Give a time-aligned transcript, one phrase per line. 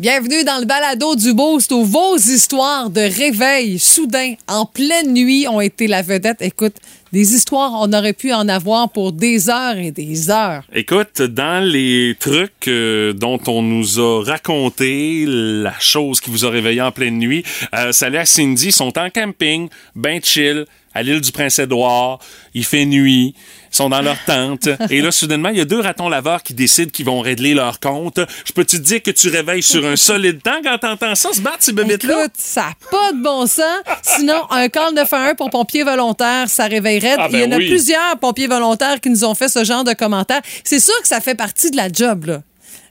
[0.00, 5.46] Bienvenue dans le balado du Boost où vos histoires de réveil soudain en pleine nuit
[5.46, 6.42] ont été la vedette.
[6.42, 6.74] Écoute,
[7.12, 10.64] des histoires, on aurait pu en avoir pour des heures et des heures.
[10.72, 16.50] Écoute, dans les trucs euh, dont on nous a raconté la chose qui vous a
[16.50, 21.32] réveillé en pleine nuit, euh, Salut Cindy, sont en camping, ben chill, à l'île du
[21.32, 22.18] Prince-Édouard,
[22.54, 23.34] il fait nuit,
[23.72, 26.54] ils sont dans leur tente, et là, soudainement, il y a deux ratons laveurs qui
[26.54, 28.20] décident qu'ils vont régler leur compte.
[28.44, 31.40] Je peux te dire que tu réveilles sur un solide temps quand t'entends ça se
[31.40, 32.20] battre, ces bébites-là?
[32.20, 33.64] Écoute, ça n'a pas de bon sens.
[34.02, 37.16] Sinon, un call 911 pour pompiers volontaires, ça réveillerait.
[37.18, 39.84] Ah, ben Il y en a plusieurs pompiers volontaires qui nous ont fait ce genre
[39.84, 40.42] de commentaires.
[40.62, 42.42] C'est sûr que ça fait partie de la job, là.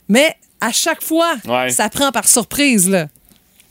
[0.08, 1.70] Mais à chaque fois, Ouais.
[1.70, 3.06] ça prend par surprise, là.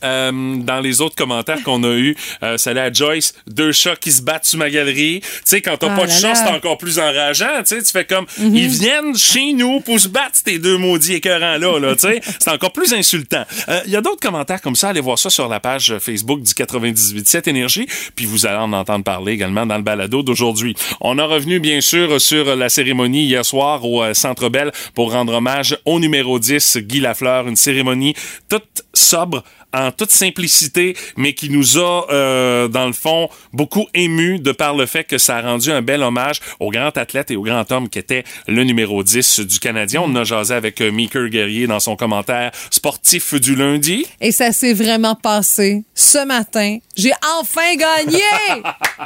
[0.03, 4.11] Euh, dans les autres commentaires qu'on a eus, euh, salut à Joyce, deux chats qui
[4.11, 5.21] se battent sur ma galerie.
[5.21, 7.59] Tu sais, quand t'as Ah pas de chat, c'est encore plus enrageant.
[7.59, 11.13] Tu sais, tu fais comme, ils viennent chez nous pour se battre, ces deux maudits
[11.13, 11.79] écœurants-là.
[11.79, 13.43] Là, tu sais, c'est encore plus insultant.
[13.69, 14.89] Euh, Il y a d'autres commentaires comme ça.
[14.89, 17.87] Allez voir ça sur la page Facebook du 98.7 Énergie.
[18.15, 20.75] Puis vous allez en entendre parler également dans le balado d'aujourd'hui.
[21.01, 25.11] On a revenu, bien sûr, sur la cérémonie hier soir au euh, Centre Bell pour
[25.11, 27.47] rendre hommage au numéro 10, Guy Lafleur.
[27.47, 28.15] Une cérémonie
[28.49, 29.43] toute sobre,
[29.73, 34.75] en toute simplicité, mais qui nous a, euh, dans le fond, beaucoup ému de par
[34.75, 37.69] le fait que ça a rendu un bel hommage au grand athlète et au grand
[37.71, 40.01] homme qui était le numéro 10 du Canadien.
[40.05, 44.05] On a jasé avec euh, Meeker Guerrier dans son commentaire sportif du lundi.
[44.21, 46.77] Et ça s'est vraiment passé ce matin.
[46.95, 48.21] J'ai enfin gagné!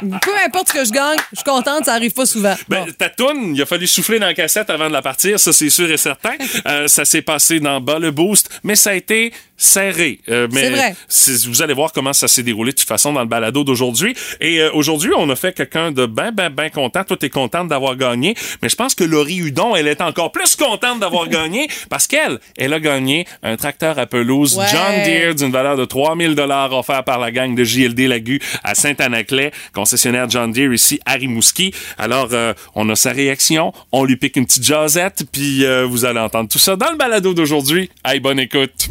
[0.00, 2.54] Peu importe ce que je gagne, je suis contente, ça arrive pas souvent.
[2.68, 2.92] Ben, Bon.
[2.96, 5.70] ta toune, il a fallu souffler dans la cassette avant de la partir, ça c'est
[5.70, 6.32] sûr et certain.
[6.66, 10.20] Euh, ça s'est passé dans bas le boost, mais ça a été serré.
[10.28, 10.96] Euh, mais C'est vrai.
[11.08, 14.14] c'est- Vous allez voir comment ça s'est déroulé de toute façon dans le balado d'aujourd'hui.
[14.40, 17.04] Et euh, aujourd'hui, on a fait quelqu'un de ben, ben, ben content.
[17.04, 18.34] Toi, t'es contente d'avoir gagné.
[18.62, 22.38] Mais je pense que Laurie Hudon, elle est encore plus contente d'avoir gagné parce qu'elle,
[22.56, 24.64] elle a gagné un tracteur à pelouse Ouais.
[24.70, 28.74] John Deere d'une valeur de 3000 dollars offert par la gang de JLD Lagu à
[28.74, 31.72] Saint-Anaclet, concessionnaire John Deere ici à Rimouski.
[31.98, 36.04] Alors, euh, on a sa réaction, on lui pique une petite jasette, puis euh, vous
[36.04, 37.90] allez entendre tout ça dans le balado d'aujourd'hui.
[38.04, 38.88] Hey, bonne écoute.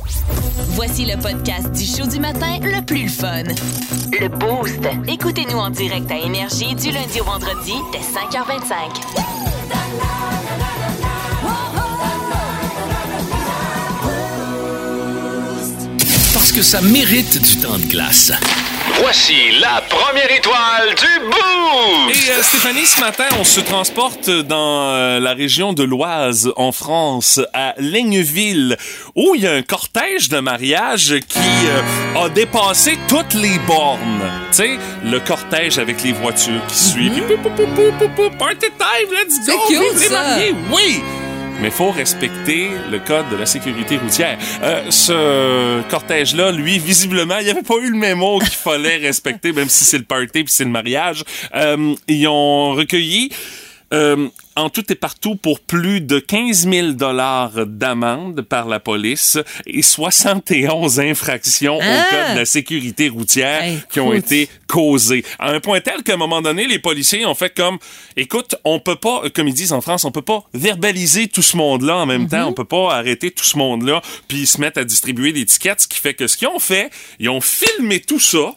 [0.76, 3.44] Voici le podcast du show du matin le plus le fun.
[4.20, 4.80] Le Boost.
[5.08, 8.74] Écoutez-nous en direct à Énergie du lundi au vendredi dès 5h25.
[16.34, 18.32] Parce que ça mérite du temps de glace.
[19.00, 22.30] Voici la première étoile du Et Boost!
[22.30, 27.40] euh, Stéphanie, ce matin, on se transporte dans euh, la région de l'Oise, en France,
[27.54, 28.76] à Ligneville,
[29.16, 34.32] où il y a un cortège de mariage qui euh, a dépassé toutes les bornes.
[34.52, 37.24] Tu sais, le cortège avec les voitures qui suivent.
[37.28, 39.68] Pou, pou, pou, pou, pou, pou, Party time, let's C'est go!
[39.68, 40.24] cute, ça.
[40.24, 40.56] mariés!
[40.72, 41.04] Oui!
[41.62, 44.38] Mais faut respecter le code de la sécurité routière.
[44.62, 49.52] Euh, ce cortège-là, lui, visiblement, il n'y avait pas eu le mémo qu'il fallait respecter,
[49.54, 51.24] même si c'est le party puis c'est le mariage.
[51.56, 53.32] Euh, ils ont recueilli
[53.94, 59.38] euh, en tout et partout pour plus de 15 000 dollars d'amende par la police
[59.66, 61.86] et 71 infractions Ah!
[61.86, 65.24] au code de la sécurité routière Hey, qui ont été causées.
[65.40, 67.78] À un point tel qu'à un moment donné, les policiers ont fait comme,
[68.16, 71.56] écoute, on peut pas, comme ils disent en France, on peut pas verbaliser tout ce
[71.56, 74.84] monde-là en même temps, on peut pas arrêter tout ce monde-là puis se mettre à
[74.84, 76.90] distribuer des tickets, ce qui fait que ce qu'ils ont fait,
[77.20, 78.54] ils ont filmé tout ça,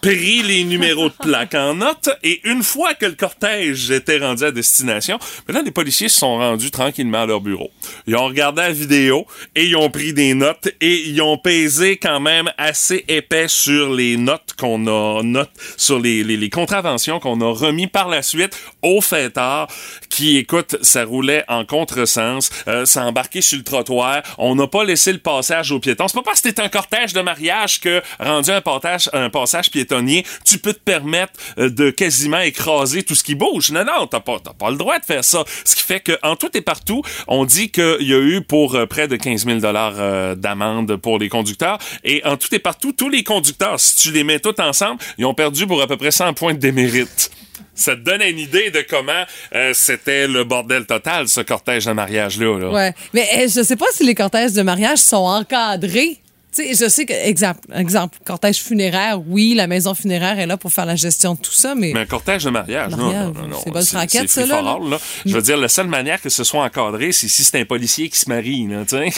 [0.00, 4.44] pris les numéros de plaque en note et une fois que le cortège était rendu
[4.44, 7.70] à destination, maintenant les policiers se sont rendus tranquillement à leur bureau.
[8.06, 11.96] Ils ont regardé la vidéo et ils ont pris des notes et ils ont pesé
[11.96, 17.20] quand même assez épais sur les notes qu'on a notes sur les, les, les contraventions
[17.20, 19.68] qu'on a remis par la suite au fêtard
[20.08, 24.22] qui écoute ça roulait en contresens euh, ça embarqué sur le trottoir.
[24.38, 26.08] On n'a pas laissé le passage aux piétons.
[26.08, 29.70] C'est pas parce que t'es un cortège de mariage que rendu un passage un passage
[29.70, 33.70] piétonnier tu peux te permettre euh, de quasiment écraser tout ce qui bouge.
[33.70, 35.31] Non non t'as pas t'as pas le droit de faire ça
[35.64, 38.74] ce qui fait que en tout et partout on dit qu'il y a eu pour
[38.74, 42.58] euh, près de 15 000 dollars euh, d'amende pour les conducteurs et en tout et
[42.58, 45.86] partout tous les conducteurs si tu les mets tous ensemble ils ont perdu pour à
[45.86, 47.30] peu près 100 points de démérite
[47.74, 49.24] ça te donne une idée de comment
[49.54, 52.58] euh, c'était le bordel total, ce cortège de mariage-là.
[52.58, 52.70] là.
[52.70, 52.94] Ouais.
[53.14, 56.21] Mais euh, je sais pas si les cortèges de mariage sont encadrés.
[56.52, 60.70] Sais, je sais que, exemple, exemple, cortège funéraire, oui, la maison funéraire est là pour
[60.70, 61.92] faire la gestion de tout ça, mais.
[61.94, 63.60] Mais un cortège de mariage, non, Mariage, non, non, non.
[63.64, 64.98] c'est bonne franquette, ça, là, là.
[65.24, 68.10] Je veux dire, la seule manière que ce soit encadré, c'est si c'est un policier
[68.10, 69.08] qui se marie, là, tu sais.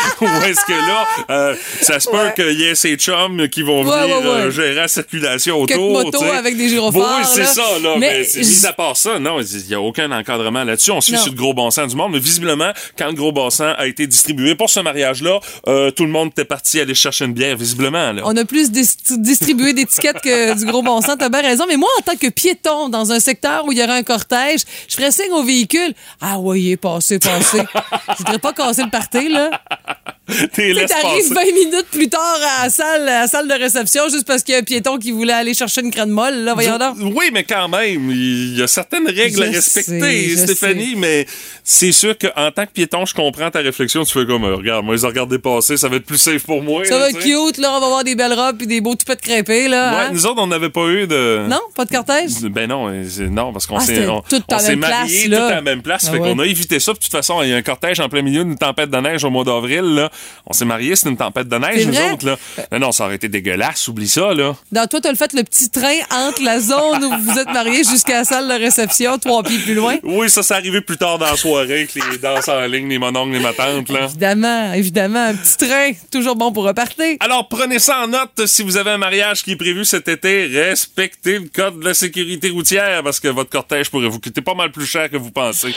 [0.20, 2.32] Ou est-ce que là, euh, ça se peut Ouais.
[2.34, 5.80] qu'il y ait ces chums qui vont Ouais, venir ouais, euh, gérer la circulation Quelques
[5.80, 5.92] autour.
[6.04, 6.30] motos tu sais.
[6.30, 7.94] avec des gyrophares, Oui, c'est ça, là.
[7.98, 10.90] Mais Mais, mis à part ça, non, il n'y a aucun encadrement là-dessus.
[10.90, 12.12] On suit sur le gros bon sens du monde.
[12.12, 16.04] Mais visiblement, quand le gros bon sens a été distribué pour ce mariage-là, euh, tout
[16.04, 18.12] le monde était parti aller chercher une bière, visiblement.
[18.12, 18.22] Là.
[18.24, 21.16] On a plus dis- distribué d'étiquettes que du gros bon sens.
[21.18, 21.64] T'as bien raison.
[21.68, 24.60] Mais moi, en tant que piéton dans un secteur où il y aurait un cortège,
[24.88, 25.94] je ferais signe au véhicule.
[26.20, 27.62] Ah ouais, il est passé, passé.
[28.10, 29.50] je voudrais pas casser le party, là.
[30.52, 31.34] T'es t'arrives passer.
[31.34, 34.52] 20 minutes plus tard à la salle, à la salle de réception juste parce qu'il
[34.52, 36.54] y a un piéton qui voulait aller chercher une crème molle, là.
[36.54, 36.78] Voyons.
[37.16, 41.26] Oui, mais quand même, il y a certaines règles à respecter, sais, Stéphanie, mais
[41.64, 44.04] c'est sûr qu'en tant que piéton, je comprends ta réflexion.
[44.04, 46.18] Tu fais comme, euh, regarde, moi, je les ai regardés passer, ça va être plus
[46.18, 46.84] safe pour moi.
[46.84, 47.72] Ça là, va être cute, là.
[47.76, 49.90] On va avoir des belles robes et des beaux toupettes crêpés, là.
[49.90, 50.10] Ouais, hein?
[50.12, 51.46] nous autres, on n'avait pas eu de.
[51.48, 51.60] Non?
[51.74, 52.40] Pas de cortège?
[52.42, 55.62] Ben non, euh, non, parce qu'on Ah, s'est on, on mariés place, tout à la
[55.62, 56.04] même place.
[56.08, 56.32] Ah fait ouais.
[56.32, 56.92] qu'on a évité ça.
[56.92, 59.24] De toute façon, il y a un cortège en plein milieu d'une tempête de neige
[59.24, 59.79] au mois d'avril.
[59.84, 60.10] Là.
[60.46, 62.26] On s'est mariés, c'est une tempête de neige, nous autres.
[62.26, 62.36] Là.
[62.72, 63.88] Non, non, ça aurait été dégueulasse.
[63.88, 64.56] Oublie ça, là.
[64.72, 67.84] Dans toi, t'as le fait le petit train entre la zone où vous êtes mariés
[67.84, 69.96] jusqu'à la salle de réception, trois pieds plus loin?
[70.02, 72.98] Oui, ça, c'est arrivé plus tard dans la soirée avec les danses en ligne, les
[72.98, 74.04] mononcles, les matantes, là.
[74.04, 77.16] Évidemment, évidemment, un petit train, toujours bon pour repartir.
[77.20, 80.46] Alors, prenez ça en note si vous avez un mariage qui est prévu cet été.
[80.46, 84.54] Respectez le code de la sécurité routière parce que votre cortège pourrait vous coûter pas
[84.54, 85.74] mal plus cher que vous pensez.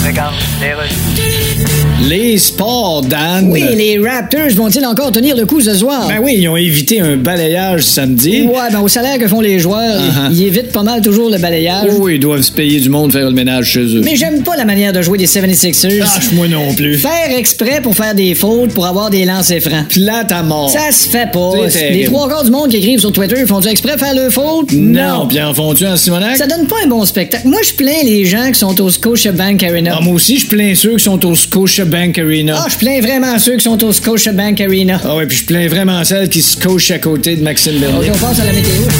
[0.00, 1.79] Fréquence des.
[2.08, 3.50] Les sports, Dan.
[3.52, 6.08] Oui, les Raptors vont-ils encore tenir le coup ce soir?
[6.08, 8.42] Ben oui, ils ont évité un balayage samedi.
[8.42, 10.32] Ouais, ben au salaire que font les joueurs, Uh-huh.
[10.32, 11.90] ils évitent pas mal toujours le balayage.
[12.00, 14.00] Oh, ils doivent se payer du monde faire le ménage chez eux.
[14.02, 15.98] Mais j'aime pas la manière de jouer des 76ers.
[15.98, 16.96] Lâche-moi non plus.
[16.98, 19.86] Faire exprès pour faire des fautes pour avoir des lancers francs.
[19.88, 20.70] Plate à mort.
[20.70, 21.52] Ça se fait pas.
[21.92, 24.72] Les trois quarts du monde qui écrivent sur Twitter font-tu exprès faire le faute?
[24.72, 26.36] Non, puis en font-tu en Simonac?
[26.38, 27.46] Ça donne pas un bon spectacle.
[27.46, 29.96] Moi, je plains les gens qui sont au Scotiabank Arena.
[29.98, 32.62] Ah, moi aussi, je plains ceux qui sont au Scotiabank Arena.
[32.64, 35.00] Ah, je plains vraiment ceux qui sont au Scotiabank Arena.
[35.04, 37.80] Ah ouais, puis je plains vraiment celles qui se coachent à côté de Maxime OK,
[37.80, 38.10] Bernier.
[38.14, 38.90] on passe à la météo, pense.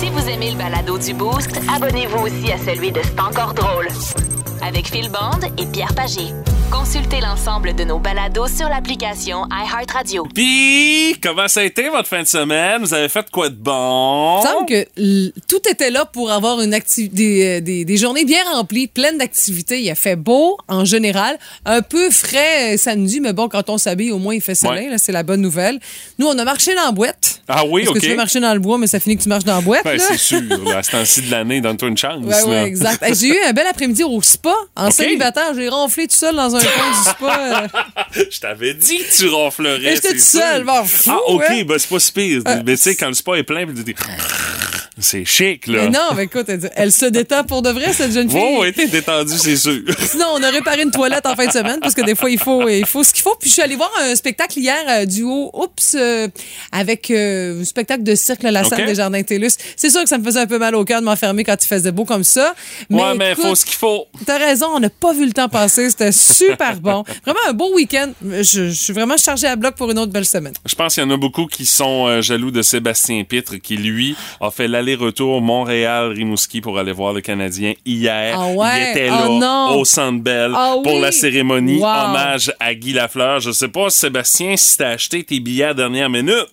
[0.00, 3.88] Si vous aimez le balado du Boost, abonnez-vous aussi à celui de C'est encore drôle.
[4.64, 6.28] Avec Phil Bond et Pierre Pagé.
[6.70, 10.26] Consultez l'ensemble de nos balados sur l'application iHeartRadio.
[10.34, 12.80] Puis, comment ça a été votre fin de semaine?
[12.80, 14.40] Vous avez fait quoi de bon?
[14.40, 18.42] Il semble que tout était là pour avoir une des, euh, des, des journées bien
[18.54, 19.82] remplies, pleines d'activités.
[19.82, 23.78] Il a fait beau en général, un peu frais euh, samedi, mais bon, quand on
[23.78, 24.88] s'habille, au moins il fait soleil.
[24.88, 24.98] Ouais.
[24.98, 25.78] C'est la bonne nouvelle.
[26.18, 27.41] Nous, on a marché dans la boîte.
[27.48, 28.00] Ah oui, Parce OK.
[28.00, 29.60] que tu veux marcher dans le bois, mais ça finit que tu marches dans la
[29.60, 29.82] boîte.
[29.84, 30.40] Ben, c'est sûr.
[30.74, 32.22] À ce temps-ci de l'année, donne-toi une chance.
[32.24, 32.66] Ouais, ouais, là.
[32.66, 33.04] exact.
[33.20, 34.54] J'ai eu un bel après-midi au spa.
[34.76, 37.40] En célibataire, j'ai ronflé tout seul dans un coin du spa.
[38.16, 38.22] euh.
[38.30, 39.94] Je t'avais dit que tu ronflerais.
[39.96, 40.64] J'étais seule, sûr.
[40.66, 41.62] bon, fou, Ah, OK, hein?
[41.66, 42.42] ben c'est pas si pire.
[42.46, 43.94] Euh, mais tu sais, quand le spa est plein, puis t'es-
[44.98, 45.84] c'est chic, là.
[45.84, 48.38] Mais non, mais écoute, elle, elle se détend pour de vrai, cette jeune fille.
[48.38, 49.80] Bon, ouais, t'es détendu, c'est sûr.
[49.98, 52.38] Sinon, on a réparé une toilette en fin de semaine parce que des fois, il
[52.38, 53.34] faut, il faut ce qu'il faut.
[53.40, 56.28] Puis je suis allée voir un spectacle hier euh, duo Oups euh,
[56.72, 59.52] avec euh, un spectacle de cirque La Salle des Jardins TELUS.
[59.76, 61.66] C'est sûr que ça me faisait un peu mal au cœur de m'enfermer quand il
[61.66, 62.54] faisait beau comme ça.
[62.90, 64.06] ouais, mais écoute, faut ce qu'il faut.
[64.26, 65.88] T'as raison, on n'a pas vu le temps passer.
[65.90, 67.04] C'était super bon.
[67.24, 68.12] Vraiment un beau week-end.
[68.22, 70.52] Je, je suis vraiment chargée à bloc pour une autre belle semaine.
[70.66, 73.76] Je pense qu'il y en a beaucoup qui sont euh, jaloux de Sébastien Pitre, qui,
[73.76, 78.36] lui, a fait l'aller-retour Montréal-Rimouski pour aller voir le Canadien hier.
[78.38, 78.68] Ah ouais?
[78.76, 81.86] Il était Oh là, au Centre Bell, Ah pour la cérémonie Wow.
[81.86, 83.40] hommage à Guy Lafleur.
[83.40, 86.48] Je sais pas, Sébastien, si t'as acheté tes billets à dernière minute.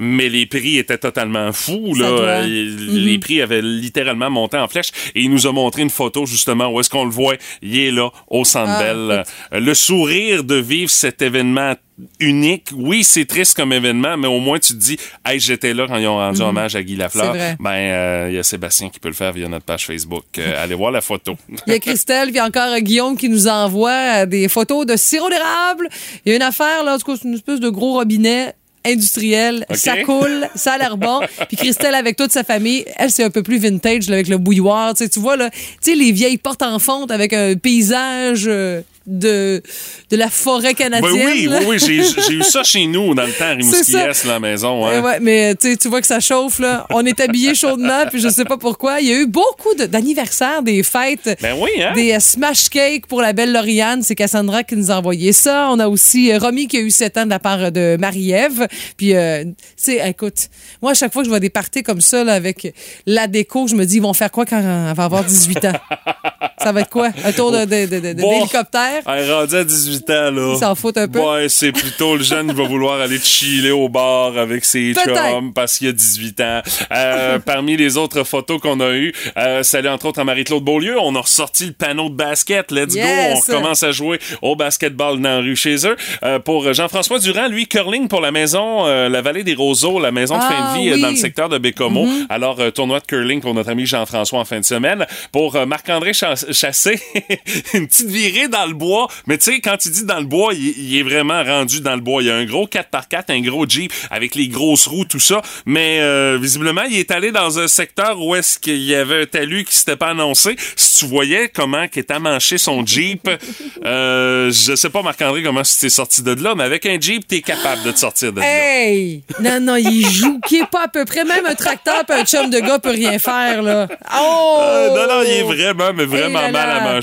[0.00, 1.94] Mais les prix étaient totalement fous.
[1.94, 2.08] Ça Là.
[2.08, 3.04] Euh, Mm-hmm.
[3.04, 4.90] Les prix avaient littéralement monté en flèche.
[5.14, 7.34] Et il nous a montré une photo, justement, où est-ce qu'on le voit.
[7.62, 9.24] Il est là, au Centre Ah, Bell.
[9.52, 11.74] Euh, Le sourire de vivre cet événement
[12.18, 12.68] unique.
[12.74, 15.98] Oui, c'est triste comme événement, mais au moins tu te dis, hey, j'étais là quand
[15.98, 17.34] ils ont rendu hommage à Guy Lafleur.
[17.58, 20.24] Ben, euh, il y a Sébastien qui peut le faire via notre page Facebook.
[20.38, 21.36] Euh, allez voir la photo.
[21.66, 25.88] Il y a Christelle, puis encore Guillaume qui nous envoie des photos de sirop d'érable.
[26.24, 28.54] Il y a une affaire, là, en tout cas, c'est une espèce de gros robinet
[28.84, 29.66] industriel.
[29.72, 31.20] Ça coule, ça a l'air bon.
[31.48, 34.38] Puis Christelle, avec toute sa famille, elle, c'est un peu plus vintage, là, avec le
[34.38, 34.94] bouilloire.
[34.94, 38.44] Tu sais, tu vois, là, tu sais, les vieilles portes en fonte avec un paysage
[38.46, 39.62] euh, de,
[40.10, 41.26] de la forêt Ben canadienne.
[41.26, 41.58] oui, là.
[41.66, 44.08] oui, oui, j'ai eu ça chez nous dans le temps à Rimouski ça.
[44.10, 44.86] Est, la maison.
[44.86, 45.00] hein.
[45.00, 46.86] Ouais, mais tu vois que ça chauffe, là.
[46.90, 49.00] On est habillés chaudement, puis je sais pas pourquoi.
[49.00, 51.38] Il y a eu beaucoup de- d'anniversaires, des fêtes.
[51.40, 51.92] Ben oui, hein?
[51.94, 54.02] Des euh, smash cakes pour la belle Lauriane.
[54.02, 55.68] C'est Cassandra qui nous a envoyé ça.
[55.70, 58.68] On a aussi euh, Romy qui a eu 7 ans de la part de Marie-Ève.
[58.96, 60.48] Puis, euh, tu sais, écoute,
[60.82, 62.74] moi, à chaque fois que je vois des parties comme ça, là, avec
[63.06, 65.72] la déco, je me dis, ils vont faire quoi quand elle va avoir 18 ans?
[66.62, 67.08] Ça va être quoi?
[67.24, 68.30] Un tour de, de, de- de- Bon.
[68.38, 69.02] d'hélicoptère?
[69.06, 70.52] Rendue à 18 ans, là.
[70.54, 71.18] Ils s'en foutent un peu.
[71.20, 75.52] Ouais, c'est plutôt le jeune qui va vouloir aller chiller au bar avec ses chums
[75.54, 76.60] parce qu'il a 18 ans.
[76.92, 80.96] Euh, parmi les autres photos qu'on a eues, euh, salut entre autres à Marie-Claude Beaulieu,
[81.00, 82.70] on a ressorti le panneau de basket.
[82.70, 83.06] Let's Yes.
[83.46, 83.52] go!
[83.52, 85.96] On commence à jouer au basketball dans la rue chez eux.
[86.22, 90.10] Euh, pour Jean-François Durand, lui, curling pour la maison, euh, la vallée des Roseaux, la
[90.12, 91.00] maison de fin Ah, de vie oui.
[91.00, 92.06] dans le secteur de Bécomo.
[92.28, 95.06] Alors, euh, tournoi de curling pour notre ami Jean-François en fin de semaine.
[95.32, 97.00] Pour Marc-André Chas- Chassé,
[97.74, 99.08] une petite virée dans le bois.
[99.26, 101.94] Mais tu sais, quand il dit dans le bois, il, il est vraiment rendu dans
[101.94, 102.22] le bois.
[102.22, 105.42] Il y a un gros 4x4, un gros Jeep avec les grosses roues, tout ça.
[105.66, 109.26] Mais euh, visiblement, il est allé dans un secteur où est-ce qu'il y avait un
[109.26, 110.56] talus qui s'était pas annoncé.
[110.76, 113.28] Si tu voyais comment qu'est amanché son Jeep,
[113.84, 117.26] euh, je sais pas, Marc-André, comment tu t'es sorti de là, mais avec un Jeep,
[117.26, 118.46] t'es capable de te sortir de là.
[118.46, 119.22] Hey!
[119.40, 121.24] Non, non, il joue qui est pas à peu près.
[121.24, 123.88] Même un tracteur pis un chum de gars peut rien faire, là.
[124.18, 124.58] Oh!
[124.60, 127.00] Euh, non, non, il est vraiment, mais vraiment Mal à.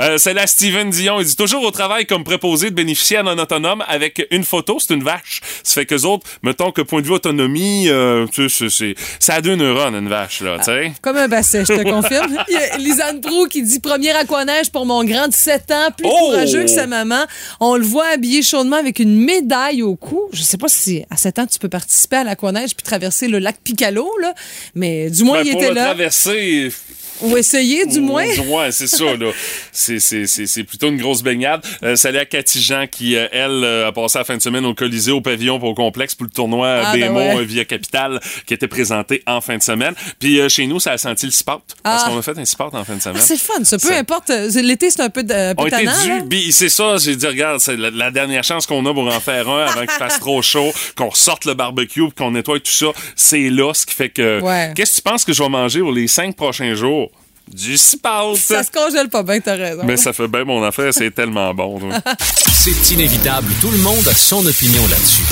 [0.00, 1.20] Euh, c'est la Steven Dion.
[1.20, 4.94] Il dit toujours au travail comme préposé de bénéficier en autonome avec une photo, c'est
[4.94, 5.40] une vache.
[5.62, 9.56] Ça fait que autres, mettons que point de vue autonomie, euh, c'est, ça a deux
[9.56, 10.92] neurones, une vache, là, sais.
[11.02, 12.36] Comme un basset, je te confirme.
[12.48, 15.88] Il y a Lisanne Prou qui dit premier aquaneige pour mon grand de 7 ans,
[15.96, 16.30] plus Oh!
[16.30, 17.24] courageux que sa maman.
[17.60, 20.22] On le voit habillé chaudement avec une médaille au cou.
[20.32, 23.38] Je sais pas si à 7 ans tu peux participer à l'aquaneige puis traverser le
[23.38, 24.34] lac Picalo, là.
[24.74, 25.84] Mais du moins, Ben, il était là.
[25.86, 26.70] traverser,
[27.20, 28.26] Ou essayer, du moins.
[28.48, 29.30] Ouais, c'est ça, là.
[29.72, 31.64] C'est, c'est, c'est, c'est plutôt une grosse baignade.
[31.82, 34.64] Euh, salut à Cathy Jean qui, euh, elle, euh, a passé la fin de semaine
[34.64, 37.36] au Colisée, au pavillon pour au complexe pour le tournoi Ah, ben BMO ouais.
[37.38, 39.94] euh, via Capital qui était présenté en fin de semaine.
[40.18, 41.62] Puis euh, chez nous, ça a senti le sport.
[41.82, 42.10] Parce Ah.
[42.10, 43.18] qu'on a fait un sport en fin de semaine.
[43.20, 43.78] Ah, c'est le fun, ça.
[43.78, 44.28] Peu importe.
[44.54, 45.84] L'été, c'est un peu, de, un peu On était
[46.28, 49.20] dû, c'est ça, j'ai dit, regarde, c'est la, la dernière chance qu'on a pour en
[49.20, 52.86] faire un avant qu'il fasse trop chaud, qu'on sorte le barbecue, qu'on nettoie tout ça.
[53.16, 54.40] C'est là ce qui fait que.
[54.40, 54.72] Ouais.
[54.74, 57.07] Qu'est-ce que tu penses que je vais manger pour les cinq prochains jours?
[57.52, 58.36] Du sport!
[58.36, 59.82] Ça se congèle pas bien, t'as raison.
[59.84, 61.78] Mais ça fait bien mon affaire, c'est tellement bon.
[61.78, 61.90] toi.
[62.52, 65.22] C'est inévitable, tout le monde a son opinion là-dessus.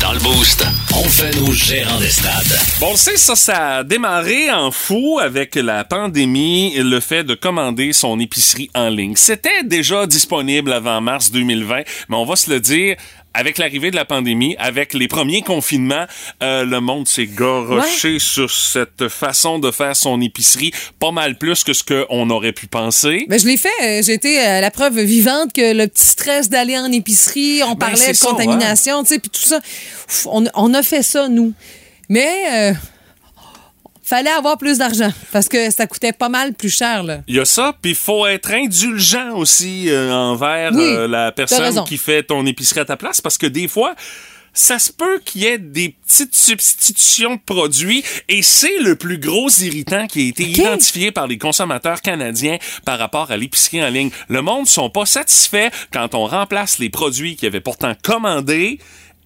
[0.00, 0.64] Dans le Boost,
[0.94, 2.58] on fait nos gérants des stades.
[2.78, 7.00] Bon, on le sait, ça, ça a démarré en fou avec la pandémie et le
[7.00, 9.16] fait de commander son épicerie en ligne.
[9.16, 12.96] C'était déjà disponible avant mars 2020, mais on va se le dire,
[13.34, 16.06] avec l'arrivée de la pandémie, avec les premiers confinements,
[16.42, 21.62] euh, le monde s'est garoché sur cette façon de faire son épicerie pas mal plus
[21.62, 23.26] que ce qu'on aurait pu penser.
[23.28, 23.68] Ben, je l'ai fait.
[23.82, 27.76] Euh, J'ai été à la preuve vivante que le petit stress d'aller en épicerie, on
[27.76, 29.58] parlait Ben, c'est de ça, contamination, tu sais, puis tout ça.
[30.08, 31.52] Ouf, On, on a fait ça, nous.
[32.08, 32.72] Mais euh,
[34.08, 37.20] fallait avoir plus d'argent parce que ça coûtait pas mal plus cher, là.
[37.28, 41.30] Il y a ça, puis il faut être indulgent aussi euh, envers Oui, euh, la
[41.30, 43.94] personne qui fait ton épicerie à ta place, parce que des fois,
[44.54, 49.18] ça se peut qu'il y ait des petites substitutions de produits, et c'est le plus
[49.18, 53.88] gros irritant qui a été identifié par les consommateurs canadiens par rapport à l'épicerie en
[53.88, 54.10] ligne.
[54.28, 58.78] Le monde sont pas satisfaits quand on remplace les produits qu'ils avaient pourtant commandés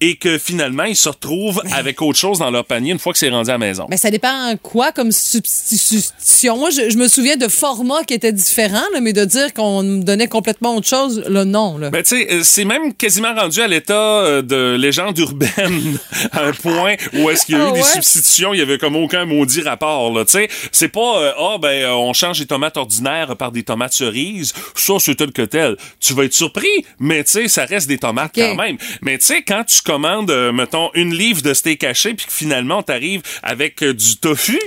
[0.03, 3.19] et que finalement ils se retrouvent avec autre chose dans leur panier une fois que
[3.19, 3.85] c'est rendu à la maison.
[3.89, 6.57] Mais ça dépend quoi comme substitution.
[6.57, 9.81] Moi, je, je me souviens de formats qui étaient différents, là, mais de dire qu'on
[9.83, 11.77] donnait complètement autre chose, là, non.
[11.77, 11.89] Là.
[11.89, 15.97] Ben, tu sais, euh, c'est même quasiment rendu à l'état euh, de légende urbaine,
[16.33, 18.77] à un point où est-ce qu'il y a eu Ah des substitutions, il y avait
[18.77, 20.49] comme aucun maudit rapport, là, tu sais.
[20.73, 24.95] C'est pas, euh, ah, ben, on change les tomates ordinaires par des tomates cerises, ça,
[24.99, 25.77] c'est tel que tel.
[26.01, 26.67] Tu vas être surpris,
[26.99, 28.77] mais tu sais, ça reste des tomates quand même.
[29.01, 32.31] Mais tu sais, quand tu commandes, euh, mettons, une livre de steak haché, puis que
[32.31, 34.59] finalement, t'arrives avec euh, du tofu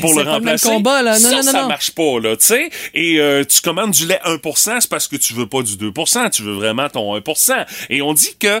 [0.00, 1.18] pour le pas le remplacer, combat, là.
[1.18, 2.70] Non, ça, non, non, ça marche pas, là, tu sais.
[2.94, 6.30] Et euh, tu commandes du lait 1%, c'est parce que tu veux pas du 2%,
[6.30, 7.66] tu veux vraiment ton 1%.
[7.88, 8.60] Et on dit que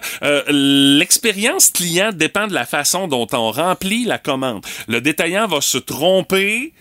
[0.98, 4.66] l'expérience client dépend de la façon dont on remplit la commande.
[4.88, 6.72] Le détaillant va se tromper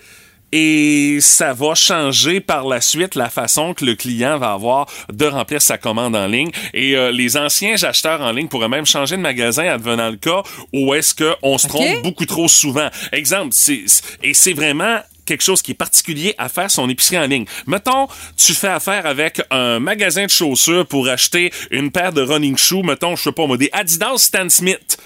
[0.51, 5.25] et ça va changer par la suite la façon que le client va avoir de
[5.25, 6.51] remplir sa commande en ligne.
[6.73, 10.43] Et euh, les anciens acheteurs en ligne pourraient même changer de magasin advenant le cas
[10.73, 12.89] où est-ce qu'on se trompe beaucoup trop souvent.
[13.11, 13.85] Exemple, c'est-
[14.23, 17.45] et c'est vraiment quelque chose qui est particulier à faire son épicerie en ligne.
[17.67, 22.57] Mettons, tu fais affaire avec un magasin de chaussures pour acheter une paire de running
[22.57, 24.97] shoes, mettons, je sais pas moi, des Adidas Stan Smith.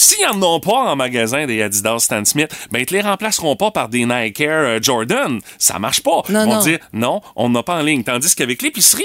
[0.00, 3.54] S'ils en ont pas en magasin des Adidas Stan Smith, ben ils te les remplaceront
[3.54, 5.40] pas par des Nike Air euh, Jordan.
[5.58, 6.22] Ça marche pas.
[6.30, 6.62] Non, Ils vont non.
[6.62, 8.02] dire non, on n'a pas en ligne.
[8.02, 9.04] Tandis qu'avec l'épicerie,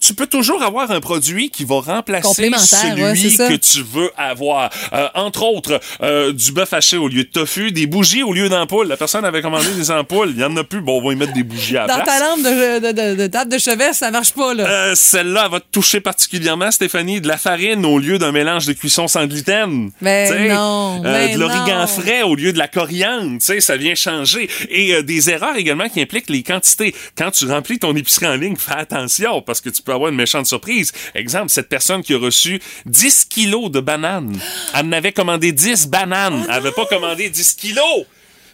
[0.00, 4.70] tu peux toujours avoir un produit qui va remplacer celui ouais, que tu veux avoir.
[4.92, 8.48] Euh, entre autres, euh, du bœuf haché au lieu de tofu, des bougies au lieu
[8.48, 8.86] d'ampoules.
[8.86, 10.80] La personne avait commandé des ampoules, il y en a plus.
[10.80, 12.18] Bon, on va y mettre des bougies à la Dans place.
[12.20, 14.64] ta lampe de, de, de, de table de chevet, ça marche pas, là.
[14.68, 18.66] Euh, Celle-là elle va te toucher particulièrement, Stéphanie, de la farine au lieu d'un mélange
[18.66, 19.90] de cuisson sans gluten.
[20.00, 23.94] Mais- Non, mais de l'origan frais au lieu de la coriandre, tu sais, ça vient
[23.94, 24.48] changer.
[24.70, 26.94] Et euh, des erreurs également qui impliquent les quantités.
[27.16, 30.16] Quand tu remplis ton épicerie en ligne, fais attention parce que tu peux avoir une
[30.16, 30.92] méchante surprise.
[31.14, 34.38] Exemple, cette personne qui a reçu 10 kilos de bananes.
[34.74, 36.44] Elle en avait commandé 10 bananes.
[36.48, 38.06] Elle avait pas commandé 10 kilos.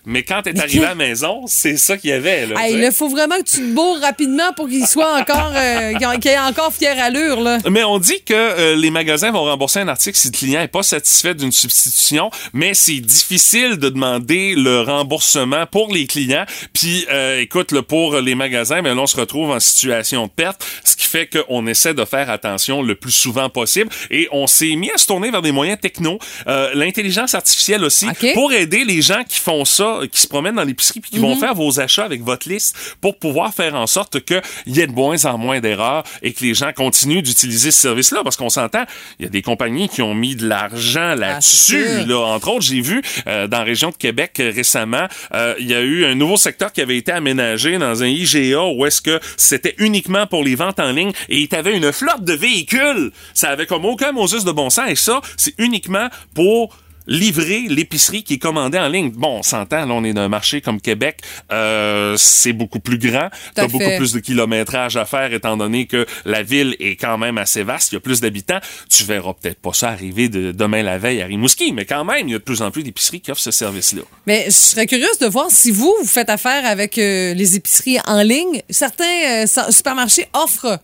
[0.05, 2.47] Mais quand t'es arrivé à la maison, c'est ça qu'il y avait.
[2.47, 5.93] Là, Hey, il faut vraiment que tu te bourres rapidement pour qu'il soit encore, euh,
[5.95, 7.59] qu'il ait encore fière allure, là.
[7.71, 10.69] Mais on dit que euh, les magasins vont rembourser un article si le client est
[10.69, 16.45] pas satisfait d'une substitution, mais c'est difficile de demander le remboursement pour les clients.
[16.73, 20.31] Puis, euh, écoute, là, pour les magasins, ben, là, on se retrouve en situation de
[20.31, 23.91] perte, ce qui fait qu'on essaie de faire attention le plus souvent possible.
[24.11, 26.19] Et on s'est mis à se tourner vers des moyens techno,
[26.49, 28.35] euh, l'intelligence artificielle aussi, OK.
[28.35, 31.37] pour aider les gens qui font ça, qui se promènent dans l'épicerie puis qui vont
[31.37, 34.93] faire vos achats avec votre liste pour pouvoir faire en sorte qu'il y ait de
[34.93, 38.21] moins en moins d'erreurs et que les gens continuent d'utiliser ce service-là.
[38.25, 38.85] Parce qu'on s'entend,
[39.19, 41.85] il y a des compagnies qui ont mis de l'argent là-dessus.
[41.85, 42.07] sûr.
[42.07, 42.19] là.
[42.19, 45.75] Entre autres, j'ai vu euh, dans la région de Québec euh, récemment, euh, il y
[45.75, 49.21] a eu un nouveau secteur qui avait été aménagé dans un IGA où est-ce que
[49.37, 53.13] c'était uniquement pour les ventes en ligne et tu avais une flotte de véhicules.
[53.35, 58.23] Ça avait comme aucun Moses de bon sens et ça, c'est uniquement pour livrer l'épicerie
[58.23, 59.11] qui est commandée en ligne.
[59.11, 62.99] Bon, on s'entend, là, on est dans un marché comme Québec, euh, c'est beaucoup plus
[62.99, 63.29] grand.
[63.55, 67.39] T'as beaucoup plus de kilométrage à faire étant donné que la ville est quand même
[67.39, 68.61] assez vaste, il y a plus d'habitants.
[68.89, 72.29] Tu verras peut-être pas ça arriver de demain la veille à Rimouski, mais quand même,
[72.29, 74.03] il y a de plus en plus d'épiceries qui offrent ce service-là.
[74.27, 77.99] Mais je serais curieuse de voir si vous, vous faites affaire avec euh, les épiceries
[78.07, 78.63] en ligne.
[78.71, 80.79] Certains euh, supermarchés offrent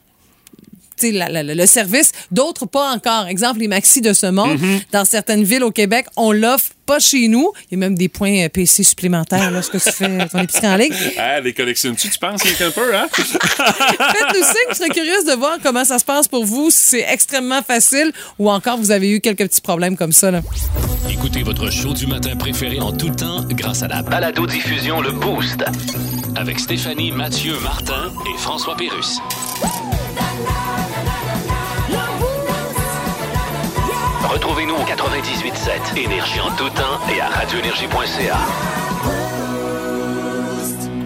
[1.02, 3.26] la- la- le service, d'autres pas encore.
[3.26, 4.80] Exemple, les maxi de ce monde, Mm-hmm.
[4.92, 7.52] dans certaines villes au Québec, on l'offre pas chez nous.
[7.70, 10.76] Il y a même des points euh, PC supplémentaires lorsque tu fais ton épicerie en
[10.76, 10.92] ligne.
[11.18, 13.06] Ah, les collectionnes-tu, tu penses, un peu, hein?
[13.12, 17.06] Faites-nous signe, je serais curieuse de voir comment ça se passe pour vous, si c'est
[17.08, 20.30] extrêmement facile ou encore vous avez eu quelques petits problèmes comme ça.
[20.30, 20.40] Là.
[21.10, 25.64] Écoutez votre show du matin préféré en tout temps grâce à la Balado-diffusion Le Boost.
[26.36, 29.18] avec Stéphanie, Mathieu, Martin et François Pérus.
[34.40, 38.38] Retrouvez-nous au 98.7 Énergie en tout temps et à radioénergie.ca.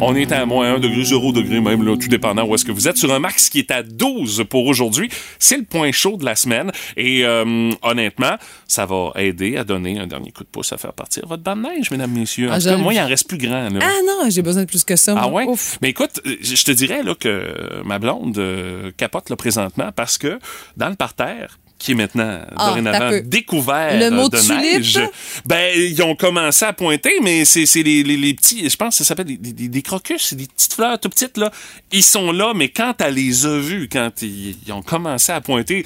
[0.05, 2.73] On est à moins 1 degré, 0 degré même, là, tout dépendant où est-ce que
[2.73, 2.99] vous êtes.
[2.99, 5.09] Sur un max qui est à 12 pour aujourd'hui.
[5.39, 6.73] C'est le point chaud de la semaine.
[6.99, 8.35] Et euh, honnêtement,
[8.69, 11.63] ça va aider à donner un dernier coup de pouce à faire partir votre bande
[11.63, 12.51] de neige, mesdames, messieurs.
[12.51, 12.83] En Ah, tout cas, j'aime.
[12.83, 13.71] moi, il en reste plus grand.
[13.71, 13.79] Là.
[13.81, 15.15] Ah non, j'ai besoin de plus que ça.
[15.17, 15.45] Ah moi.
[15.45, 15.49] ouais?
[15.49, 15.79] Ouf.
[15.81, 20.19] Mais écoute, je je te dirais là, que ma blonde euh, capote là, présentement parce
[20.19, 20.39] que
[20.77, 24.61] dans le parterre, qui est maintenant Ah, dorénavant découvert Le mot de tulipe?
[24.61, 25.01] neige,
[25.45, 28.97] ben ils ont commencé à pointer, mais c'est c'est les, les, les petits, je pense
[28.99, 31.51] que ça s'appelle des, des, des crocus, c'est des petites fleurs tout petites là.
[31.91, 35.41] Ils sont là, mais quand elle les a vus, quand ils, ils ont commencé à
[35.41, 35.85] pointer.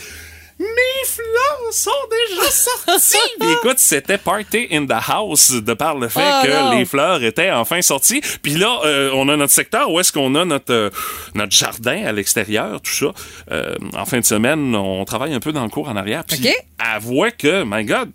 [0.59, 3.17] Mes fleurs sont déjà sorties!
[3.39, 6.79] Puis écoute, c'était party in the house de par le fait Oh que non.
[6.79, 8.23] les fleurs étaient enfin sorties.
[8.43, 10.91] Puis là, euh, on a notre secteur où est-ce qu'on a notre euh,
[11.35, 13.13] notre jardin à l'extérieur, tout ça.
[13.51, 16.25] Euh, en fin de semaine, on travaille un peu dans le cours en arrière.
[16.25, 16.55] Puis OK.
[16.79, 18.11] avouez que, my God,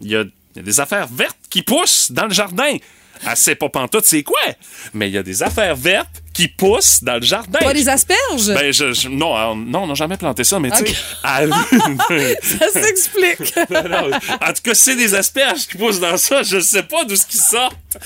[0.00, 2.76] il y a, il y a des affaires vertes qui poussent dans le jardin.
[3.24, 4.40] Elle sait pas pantoute c'est quoi,
[4.92, 7.58] mais il y a des affaires vertes qui poussent dans le jardin.
[7.60, 8.48] Pas des asperges?
[8.48, 10.92] Ben, je, je- non, euh, non, on n'a jamais planté ça, mais tu sais,
[11.24, 13.54] ça s'explique.
[13.70, 16.42] non, en tout cas, c'est des asperges qui poussent dans ça.
[16.42, 17.72] Je sais pas d'où ce qui sort.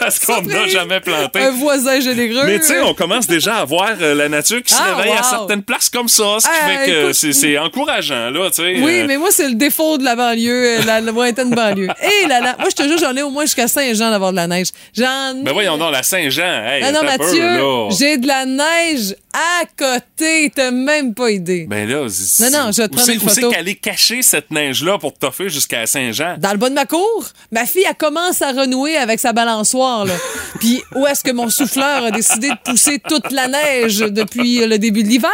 [0.00, 1.40] Parce qu'on n'a jamais planté.
[1.40, 2.46] Un voisin généreux.
[2.46, 5.12] Mais tu sais, on commence déjà à voir euh, la nature qui se Ah, réveille
[5.12, 8.80] à certaines places comme ça, ce qui Ah, fait que c'est- encourageant, là, tu sais.
[8.80, 11.88] Oui, euh, mais moi, c'est le défaut de la banlieue, la, la lointaine banlieue.
[12.00, 14.36] Hé là là, moi, je te jure, j'en ai au moins jusqu'à Saint-Jean d'avoir de
[14.36, 14.68] la neige.
[14.96, 15.34] J'en.
[15.42, 19.64] Ben voyons donc, la Saint-Jean, hey, non, non, attends Mathieu, j'ai de la neige à
[19.76, 20.50] côté.
[20.54, 21.66] T'as même pas idée.
[21.68, 23.50] Ben là, c'est- Non, non, je vais te prendre une où c'est photo.
[23.52, 26.36] qu'elle est cachée, cette neige-là, pour toffer jusqu'à Saint-Jean?
[26.38, 30.04] Dans le bas de ma cour, ma fille, elle commence à renouer avec sa balançoire.
[30.04, 30.14] Là.
[30.60, 34.78] Puis où est-ce que mon souffleur a décidé de pousser toute la neige depuis le
[34.78, 35.30] début de l'hiver?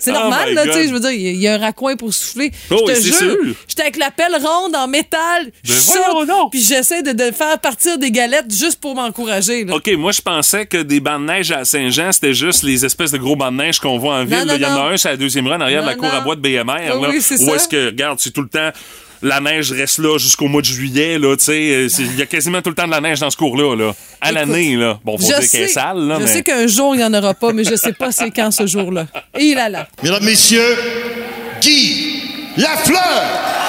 [0.00, 2.12] C'est Oh normal, là, tu sais, je veux dire, il y a- un raccoin pour
[2.12, 2.50] souffler.
[2.70, 7.02] Oh, je te jure, j'étais avec la pelle ronde en métal, Ben saute, puis j'essaie
[7.02, 9.64] de, de faire partir des galettes juste pour m'encourager.
[9.64, 9.76] là.
[9.76, 13.12] OK, moi, je pensais que des bancs de neige à Saint-Jean, c'était juste les espèces
[13.12, 14.50] de gros bancs de neige qu'on voit en ville.
[14.54, 16.02] Il y en a un, c'est à la deuxième rang, en arrière de la Non,
[16.02, 16.94] cour à bois de BMR.
[16.96, 17.54] Oui, là, oui, c'est où ça.
[17.56, 18.70] est-ce que, regarde, c'est tout le temps...
[19.22, 21.52] La neige reste là jusqu'au mois de juillet, là, tu sais.
[21.52, 23.94] euh, Il y a quasiment tout le temps de la neige dans ce cours-là, là.
[24.20, 25.00] À Écoute, l'année, là.
[25.02, 26.26] Bon, faut Je dire qu'elle est sais, sale, là, je mais...
[26.26, 28.66] sais qu'un jour, il n'y en aura pas, mais je sais pas c'est quand ce
[28.66, 29.06] jour-là.
[29.38, 29.88] Et là là.
[30.02, 30.76] Mesdames, Messieurs,
[31.62, 32.20] Guy
[32.58, 33.65] Lafleur!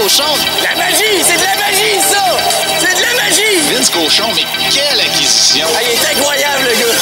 [0.00, 0.22] Cochon!
[0.24, 0.62] Vince Cochon!
[0.62, 1.22] La magie!
[1.26, 2.24] C'est de la magie, ça!
[2.78, 3.60] C'est de la magie!
[3.70, 5.66] Vince Cochon, mais quelle acquisition!
[5.74, 6.96] Ah, il est incroyable, le gars!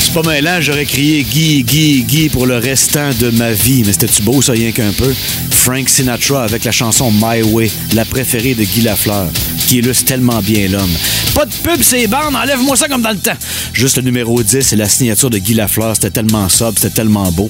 [0.00, 3.82] C'est pas mêlant, j'aurais crié Guy, Guy, Guy pour le restant de ma vie.
[3.84, 5.14] Mais c'était-tu beau, ça, rien qu'un peu?
[5.50, 9.28] Frank Sinatra avec la chanson My Way, la préférée de Guy Lafleur,
[9.66, 10.96] qui illustre tellement bien l'homme.
[11.34, 13.36] Pas de pub, c'est bandes, enlève-moi ça comme dans le temps.
[13.72, 17.30] Juste le numéro 10 et la signature de Guy Lafleur, c'était tellement sobre, c'était tellement
[17.30, 17.48] beau.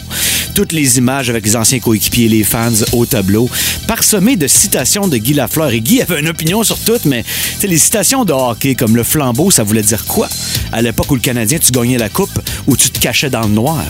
[0.54, 3.48] Toutes les images avec les anciens coéquipiers les fans au tableau,
[3.86, 5.70] parsemées de citations de Guy Lafleur.
[5.70, 7.24] Et Guy avait une opinion sur toutes, mais
[7.62, 10.28] les citations de hockey, comme le flambeau, ça voulait dire quoi?
[10.72, 13.48] À l'époque où le Canadien, tu gagnais la coupe, où tu te cachais dans le
[13.54, 13.84] noir.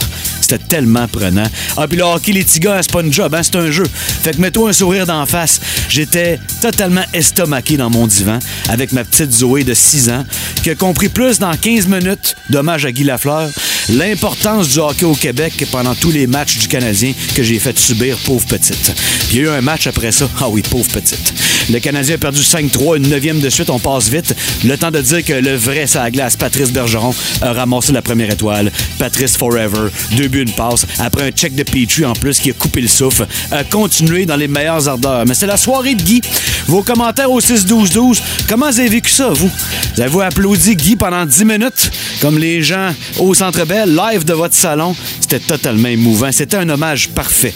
[0.48, 1.46] C'était tellement prenant.
[1.76, 3.84] Ah, puis le hockey, les petits gars, c'est pas une job, hein, c'est un jeu.
[4.22, 5.60] Fait que mets-toi un sourire d'en face.
[5.90, 8.38] J'étais totalement estomaqué dans mon divan
[8.70, 10.24] avec ma petite Zoé de 6 ans
[10.62, 13.50] qui a compris plus dans 15 minutes, dommage à Guy Lafleur,
[13.90, 18.16] l'importance du hockey au Québec pendant tous les matchs du Canadien que j'ai fait subir,
[18.18, 18.92] pauvre petite.
[19.28, 20.28] Puis il y a eu un match après ça.
[20.40, 21.34] Ah oui, pauvre petite.
[21.70, 24.34] Le Canadien a perdu 5-3, une neuvième de suite, on passe vite.
[24.64, 28.30] Le temps de dire que le vrai à glace, Patrice Bergeron, a ramassé la première
[28.30, 28.72] étoile.
[28.98, 30.86] Patrice Forever, deux buts, une passe.
[30.98, 34.36] Après un check de Petrie en plus qui a coupé le souffle, a continué dans
[34.36, 35.24] les meilleures ardeurs.
[35.26, 36.22] Mais c'est la soirée de Guy.
[36.66, 39.50] Vos commentaires au 6-12-12, comment vous vécu ça, vous?
[39.94, 44.32] Vous avez applaudi Guy pendant 10 minutes, comme les gens au Centre Bell, live de
[44.32, 44.94] votre salon.
[45.20, 46.32] C'était totalement émouvant.
[46.32, 47.54] C'était un hommage parfait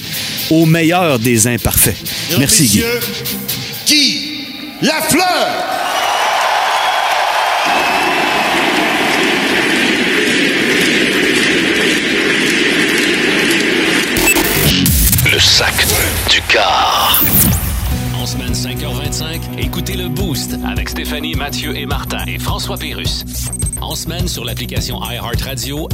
[0.51, 1.97] au meilleur des imparfaits.
[2.39, 2.83] Merci, Guy.
[3.87, 4.33] Guy
[4.83, 5.73] Lafleur!
[15.33, 15.73] Le sac
[16.31, 17.23] du car.
[18.21, 23.25] En semaine 5h25, écoutez le Boost avec Stéphanie, Mathieu et Martin et François Pérus.
[23.81, 25.89] En semaine sur l'application iHeartRadio,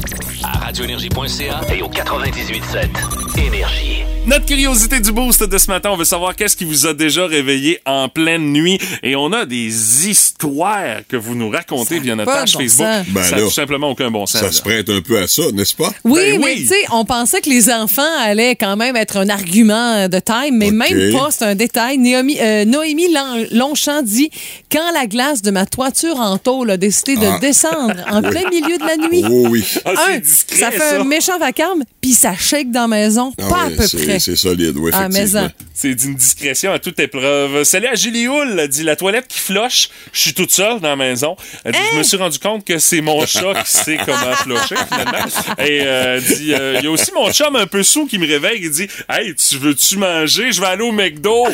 [0.45, 2.89] à radioénergie.ca Et au 98.7,
[3.47, 4.03] Énergie.
[4.27, 7.27] Notre curiosité du boost de ce matin, on veut savoir qu'est-ce qui vous a déjà
[7.27, 8.79] réveillé en pleine nuit.
[9.03, 12.87] Et on a des histoires que vous nous racontez via notre page bon Facebook.
[13.09, 14.43] Ben ça n'a tout simplement aucun bon sens.
[14.43, 15.91] Ça se prête un peu à ça, n'est-ce pas?
[16.05, 16.57] Oui, Ben mais oui.
[16.61, 20.51] tu sais, on pensait que les enfants allaient quand même être un argument de taille,
[20.53, 21.97] mais même pas, c'est un détail.
[21.97, 24.29] Noémie, euh, Noémie Lon- Longchamp dit
[24.71, 27.39] quand la glace de ma toiture en tôle a décidé de Ah.
[27.71, 29.25] Descendre en plein milieu de la nuit.
[29.31, 29.65] Oh oui.
[29.85, 31.01] Ah, c'est un, discret, ça fait ça.
[31.01, 34.19] un méchant vacarme, puis ça shake dans la maison, Ah pas à peu c'est- près.
[34.19, 35.49] C'est solide, oui, Ah, effectivement.
[35.49, 35.53] ça.
[35.75, 37.63] C'est d'une discrétion à toute épreuve.
[37.63, 39.89] Salut à Julie Hull, elle dit la toilette qui floche.
[40.13, 41.37] Je suis toute seule dans la maison.
[41.65, 44.75] Elle dit, je me suis rendu compte que c'est mon chat qui sait comment flocher,
[44.91, 45.27] finalement.
[45.65, 48.19] Et euh, elle dit, euh, il y a aussi mon chum un peu sous qui
[48.19, 50.51] me réveille et dit, hey, tu veux-tu manger?
[50.51, 51.47] Je vais aller au McDo.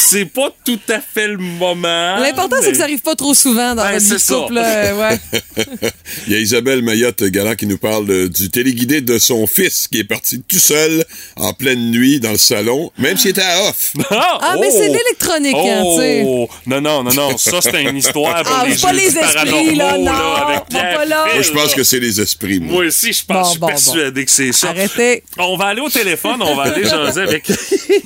[0.00, 2.16] C'est pas tout à fait le moment.
[2.18, 4.43] L'important, c'est que ça arrive pas trop souvent dans Ben, c'est ça.
[4.44, 4.54] Couple.
[4.54, 5.18] là, ouais.
[6.26, 9.98] Il y a Isabelle Mayotte-Galant qui nous parle de- du téléguidé de son fils qui
[9.98, 11.04] est parti tout seul
[11.36, 13.92] en pleine nuit dans le salon, même s'il était à off.
[14.10, 16.22] Ah, Ah, mais c'est l'électronique, hein, tu sais.
[16.26, 17.36] Oh, non, non, non, non.
[17.38, 20.94] Ça, c'est une histoire pour Ah, les pas les esprits, là, non, avec va Pierre
[20.96, 21.24] pas là.
[21.32, 21.74] Moi, je pense là.
[21.76, 22.72] que c'est les esprits, moi.
[22.74, 24.68] Moi aussi, je pense, Bon, je suis bon, persuadé que c'est ça.
[24.70, 25.22] Arrêtez.
[25.38, 27.50] On va aller au téléphone, on va aller jaser avec.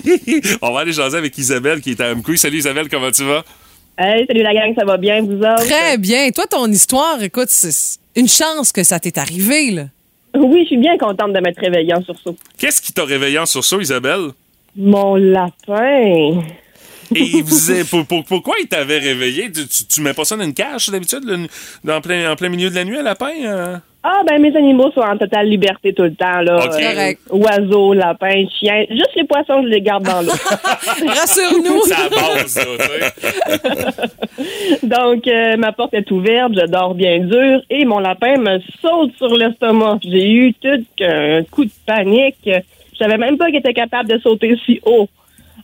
[0.62, 2.38] on va aller jaser avec Isabelle qui est à Amkoui.
[2.38, 3.44] Salut Isabelle, comment tu vas?
[4.00, 5.66] Hey, salut la gang, ça va bien, vous autres?
[5.66, 6.30] Très bien.
[6.30, 9.86] Toi, ton histoire, écoute, c'est une chance que ça t'est arrivé, là.
[10.36, 12.36] Oui, je suis bien contente de m'être réveillée en sursaut.
[12.58, 14.28] Qu'est-ce qui t'a réveillé en sursaut, Isabelle?
[14.76, 16.44] Mon lapin.
[17.14, 19.50] Et vous avez- pour- pour- pourquoi il t'avait réveillé?
[19.52, 21.20] Tu, tu, tu mets pas ça dans une cage d'habitude,
[21.88, 23.30] en plein, en plein milieu de la nuit, un lapin?
[23.44, 23.76] euh?
[24.02, 26.60] Ah, ben mes animaux sont en totale liberté tout le temps, là.
[26.68, 27.20] Correct.
[27.30, 28.84] oiseaux, lapins, chiens.
[28.88, 30.32] Juste les poissons, je les garde dans l'eau.
[31.08, 31.80] Rassure-nous.
[31.84, 34.78] C'est à la base, là, tu sais.
[34.86, 39.12] Donc, euh, ma porte est ouverte, je dors bien dur et mon lapin me saute
[39.16, 39.98] sur l'estomac.
[40.04, 42.36] J'ai eu tout qu'un coup de panique.
[42.46, 45.08] Je savais même pas qu'il était capable de sauter si haut.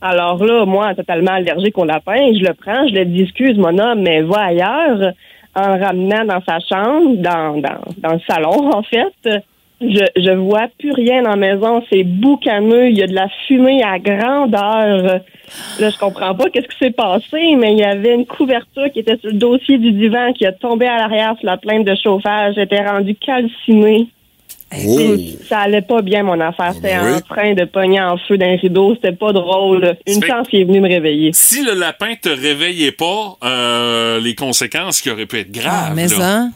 [0.07, 3.79] Alors là, moi, totalement allergique au lapin, je le prends, je le dis, excuse mon
[3.79, 5.15] homme, mais va ailleurs,
[5.55, 9.43] en le ramenant dans sa chambre, dans, dans, dans le salon, en fait.
[9.81, 13.29] Je, je vois plus rien dans la maison, c'est boucaneux, il y a de la
[13.47, 15.23] fumée à grandeur.
[15.81, 19.01] Là, je comprends pas qu'est-ce qui s'est passé, mais il y avait une couverture qui
[19.01, 21.95] était sur le dossier du divan qui a tombé à l'arrière sur la plainte de
[21.95, 24.09] chauffage, était rendue calcinée.
[24.87, 25.17] Oh.
[25.49, 26.73] Ça allait pas bien, mon affaire.
[26.75, 27.13] C'était ben oui.
[27.15, 28.95] en train de pogner en feu d'un rideau.
[28.95, 29.97] C'était pas drôle.
[30.07, 31.31] Une fait- chance qu'il est venu me réveiller.
[31.33, 35.89] Si le lapin te réveillait pas, euh, les conséquences qui auraient pu être graves.
[35.91, 36.09] Ah, mais là.
[36.09, 36.49] ça?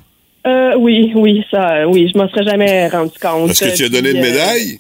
[0.46, 3.50] Euh, oui, oui, ça, euh, oui, je m'en serais jamais rendu compte.
[3.50, 4.78] Est-ce que tu as donné une euh, médaille?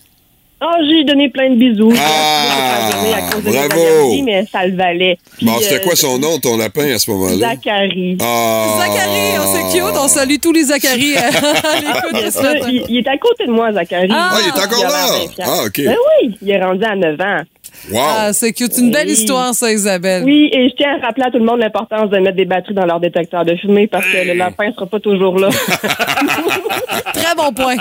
[0.60, 1.92] Ah, j'ai donné plein de bisous.
[1.96, 3.80] Ah, à cause de bravo.
[3.80, 5.16] allergies, mais ça le valait.
[5.36, 7.36] Puis, Bon, c'était euh, quoi son nom, ton lapin, à ce moment-là?
[7.36, 8.18] Zachary.
[8.20, 8.78] Ah.
[8.80, 9.96] Zachary, on c'est cute.
[9.96, 11.20] On salue tous les Zachary Euh,
[12.42, 12.68] matin.
[12.72, 14.08] il, il est à côté de moi, Zachary.
[14.12, 15.44] Ah, il est encore Il là.
[15.46, 15.80] Ah, OK.
[15.84, 17.42] Ben oui, il est rendu à 9 ans.
[17.90, 18.00] Wow!
[18.02, 18.72] Ah, c'est cute.
[18.72, 19.12] C'est une belle Oui.
[19.14, 20.24] histoire, ça, Isabelle.
[20.24, 22.74] Oui, et je tiens à rappeler à tout le monde l'importance de mettre des batteries
[22.74, 25.48] dans leur détecteur de fumée parce que le lapin sera pas toujours là.
[27.14, 27.76] Très bon point.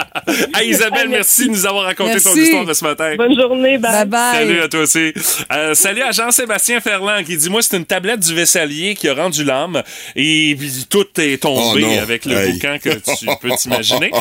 [0.55, 3.15] Hey, Isabelle, merci de nous avoir raconté ton histoire de ce matin.
[3.17, 4.05] Bonne journée, bye.
[4.05, 4.31] Bye-bye.
[4.33, 5.13] Salut à toi aussi.
[5.53, 9.13] Euh, salut à Jean-Sébastien Ferland qui dit Moi, c'est une tablette du vaissalier qui a
[9.13, 9.81] rendu l'âme
[10.15, 12.53] et puis tout est tombé Oh avec le Hey.
[12.53, 14.11] boucan que tu peux t'imaginer.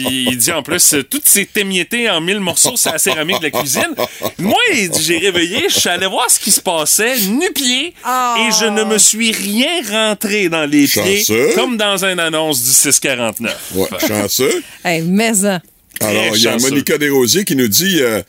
[0.00, 3.50] Il dit en plus Tout s'est émietté en mille morceaux sur la céramique de la
[3.50, 3.94] cuisine.
[4.38, 8.36] Moi, il dit, j'ai réveillé, je suis allé voir ce qui se passait, nu-pied, Ah.
[8.38, 12.70] et je ne me suis rien rentré dans les pieds comme dans une annonce du
[12.70, 13.56] 649.
[13.74, 14.62] Ouais, chanceux.
[14.84, 15.60] Hey, mais hein.
[16.00, 16.56] Alors, il y a.
[16.58, 18.20] Monica Desrosiers qui nous dit euh,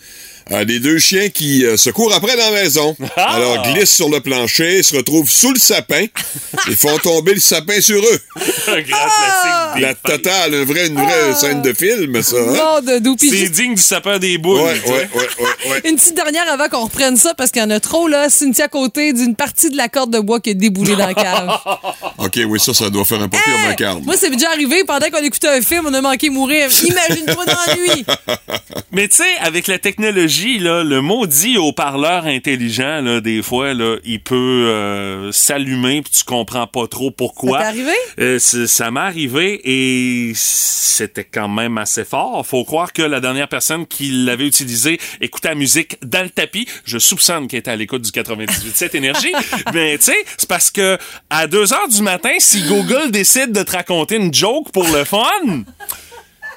[0.51, 2.95] euh, les deux chiens qui euh, se courent après dans la maison.
[3.17, 3.35] Ah!
[3.35, 6.05] Alors, glissent sur le plancher, se retrouvent sous le sapin
[6.69, 8.19] et font tomber le sapin sur eux.
[8.67, 12.35] Un grand classique des La totale, une vraie, une vraie scène de film, ça.
[12.37, 12.81] Hein?
[13.19, 14.61] C'est digne du sapin des boules.
[14.61, 14.91] Ouais, tu sais.
[14.91, 15.81] ouais, ouais, ouais, ouais.
[15.89, 18.29] Une petite dernière avant qu'on reprenne ça, parce qu'il y en a trop, là.
[18.29, 21.57] Cynthia Côté d'une partie de la corde de bois qui est déboulée dans la cave.
[22.17, 23.67] OK, oui, ça, ça doit faire un peu pire Hey!
[23.67, 24.03] vacarme.
[24.03, 26.69] Moi, c'est déjà arrivé pendant qu'on écoutait un film, on a manqué mourir.
[26.83, 28.05] Imagine-toi dans la nuit.
[28.91, 33.97] Mais tu sais, avec la technologie, là, le maudit haut-parleur intelligent, là, des fois, là,
[34.03, 37.61] il peut euh, s'allumer puis tu comprends pas trop pourquoi.
[37.61, 37.93] Ça arrivé?
[38.19, 42.45] Euh, ça m'est arrivé et c'était quand même assez fort.
[42.45, 46.67] Faut croire que la dernière personne qui l'avait utilisé écoutait la musique dans le tapis.
[46.85, 49.33] Je soupçonne qu'elle était à l'écoute du 98.7 Énergie.
[49.73, 50.97] Mais tu sais, c'est parce que
[51.29, 55.03] à 2 heures du matin, si Google décide de te raconter une joke pour le
[55.03, 55.63] fun...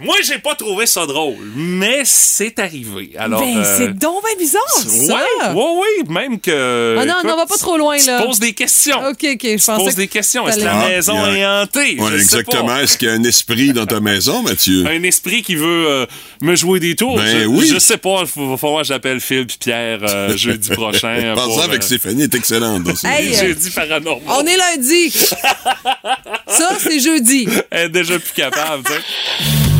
[0.00, 3.10] Moi, j'ai pas trouvé ça drôle, mais c'est arrivé.
[3.18, 5.14] Alors, ben, euh, c'est donc bien bizarre, ça.
[5.14, 6.96] Ouais, ouais, oui, même que.
[6.98, 8.20] Ah non, écoute, on va pas trop loin, tu là.
[8.20, 8.98] te poses des questions.
[8.98, 9.38] OK, OK.
[9.42, 10.46] Je Tu pensais poses que des questions.
[10.48, 11.96] Est-ce que la maison Ah, y est hantée?
[12.00, 12.78] Ouais, Je exactement.
[12.78, 14.86] Est-ce qu'il y a un esprit dans ta maison, Mathieu?
[14.86, 16.06] Un esprit qui veut euh,
[16.42, 17.16] me jouer des tours?
[17.16, 17.66] Ben je, oui.
[17.72, 18.22] Je sais pas.
[18.36, 21.32] Il va falloir que j'appelle Phil puis Pierre euh, jeudi prochain.
[21.34, 22.82] Pense pour, avec euh, Stéphanie est excellente.
[23.04, 24.22] Hey, euh, Jeudi paranormal.
[24.28, 25.10] On est lundi.
[25.10, 27.48] ça, c'est jeudi.
[27.70, 29.77] Elle est déjà plus capable, tu sais.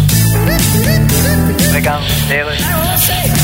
[1.72, 3.37] Legal, Taylor.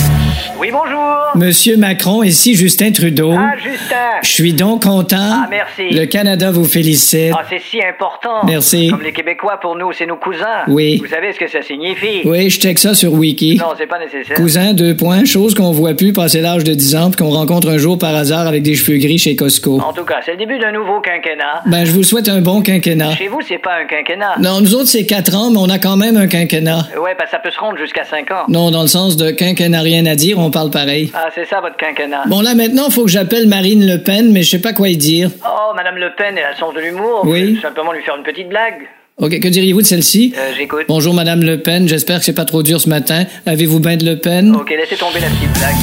[0.56, 1.32] Oui, bonjour.
[1.34, 3.32] Monsieur Macron, ici Justin Trudeau.
[3.36, 4.20] Ah, Justin.
[4.22, 5.16] Je suis donc content.
[5.18, 5.90] Ah, merci.
[5.90, 7.32] Le Canada vous félicite.
[7.36, 8.46] Ah, c'est si important.
[8.46, 8.88] Merci.
[8.88, 10.62] Comme les Québécois, pour nous, c'est nos cousins.
[10.68, 10.98] Oui.
[11.02, 12.22] Vous savez ce que ça signifie?
[12.24, 13.56] Oui, je check ça sur Wiki.
[13.58, 14.36] Non, c'est pas nécessaire.
[14.36, 17.68] Cousin, deux points, chose qu'on voit plus passer l'âge de 10 ans puis qu'on rencontre
[17.68, 19.80] un jour par hasard avec des cheveux gris chez Costco.
[19.80, 21.62] En tout cas, c'est le début d'un nouveau quinquennat.
[21.66, 23.16] Ben, je vous souhaite un bon quinquennat.
[23.16, 24.36] Chez vous, c'est pas un quinquennat.
[24.38, 26.86] Non, nous autres, c'est 4 ans, mais on a quand même un quinquennat.
[27.02, 28.44] Ouais, que ça peut se rendre jusqu'à 5 ans.
[28.48, 31.10] Non, dans le sens de quinquennat rien à dire, on parle pareil.
[31.14, 32.24] Ah, c'est ça, votre quinquennat.
[32.26, 34.96] Bon, là, maintenant, faut que j'appelle Marine Le Pen, mais je sais pas quoi y
[34.96, 35.30] dire.
[35.44, 37.22] Oh, Madame Le Pen, elle a le sens de l'humour.
[37.24, 37.58] Oui.
[37.60, 38.88] Simplement lui faire une petite blague.
[39.18, 40.34] OK, que diriez-vous de celle-ci?
[40.36, 40.86] Euh, j'écoute.
[40.88, 43.24] Bonjour, Madame Le Pen, j'espère que c'est pas trop dur ce matin.
[43.46, 44.54] Avez-vous bien de Le Pen?
[44.56, 45.76] Ok, laissez tomber la petite blague.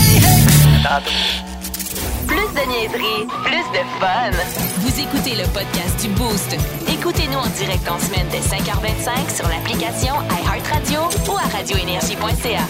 [2.28, 4.32] Plus de niaiserie, plus de fun.
[4.80, 6.58] Vous écoutez le podcast du Boost.
[6.92, 11.00] Écoutez-nous en direct en semaine dès 5h25 sur l'application iHeartRadio
[11.32, 12.68] ou à radioénergie.ca.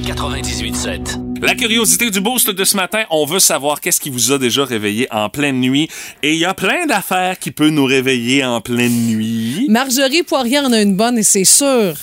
[0.00, 1.42] Énergie 98.7.
[1.42, 4.64] La curiosité du boost de ce matin, on veut savoir qu'est-ce qui vous a déjà
[4.64, 5.88] réveillé en pleine nuit.
[6.22, 9.66] Et il y a plein d'affaires qui peuvent nous réveiller en pleine nuit.
[9.68, 11.94] Marjorie Poirier en a une bonne et c'est sûr.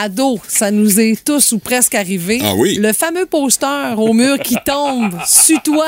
[0.00, 2.40] Ado, ça nous est tous ou presque arrivé.
[2.42, 2.76] Ah oui?
[2.76, 5.86] Le fameux poster au mur qui tombe sur toi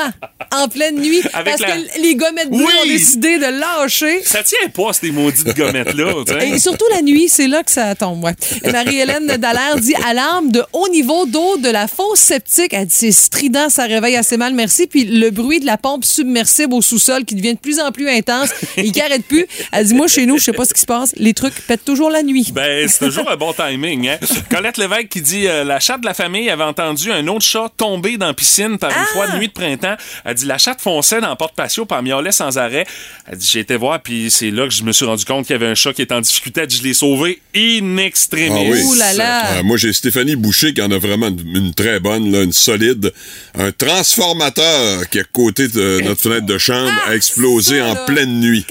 [0.55, 2.73] en pleine nuit Avec parce la- que les gommettes bleues Oui!
[2.83, 4.21] ont décidé de lâcher.
[4.23, 6.13] Ça tient pas, ces maudites gommettes-là.
[6.43, 8.23] Et surtout la nuit, c'est là que ça tombe.
[8.23, 8.33] Ouais.
[8.71, 12.73] Marie-Hélène Dallaire dit alarme de haut niveau d'eau de la fosse septique.
[12.73, 14.87] Elle dit c'est strident, ça réveille assez mal, merci.
[14.87, 18.09] Puis le bruit de la pompe submersible au sous-sol qui devient de plus en plus
[18.09, 19.45] intense et qui arrête plus.
[19.71, 21.85] Elle dit moi chez nous, je sais pas ce qui se passe, les trucs pètent
[21.85, 22.51] toujours la nuit.
[22.53, 24.17] Ben, c'est toujours un bon timing, hein?
[24.49, 27.71] Colette Lévesque qui dit euh, La chatte de la famille avait entendu un autre chat
[27.77, 29.95] tomber dans la piscine par une froide nuit de printemps.
[30.25, 32.85] Elle dit La chatte fonçait dans le porte-patio par miaulait sans arrêt.
[33.25, 35.53] Elle dit J'ai été voir, puis c'est là que je me suis rendu compte qu'il
[35.53, 36.61] y avait un chat qui était en difficulté.
[36.61, 38.49] Elle dit Je l'ai sauvé in extremis.
[38.51, 38.81] Ah oui.
[38.83, 39.45] Ouh là là.
[39.57, 42.53] Euh, moi, j'ai Stéphanie Boucher qui en a vraiment une, une très bonne, là, une
[42.53, 43.13] solide.
[43.57, 48.39] Un transformateur qui est à côté de notre fenêtre de chambre a explosé en pleine
[48.39, 48.65] nuit.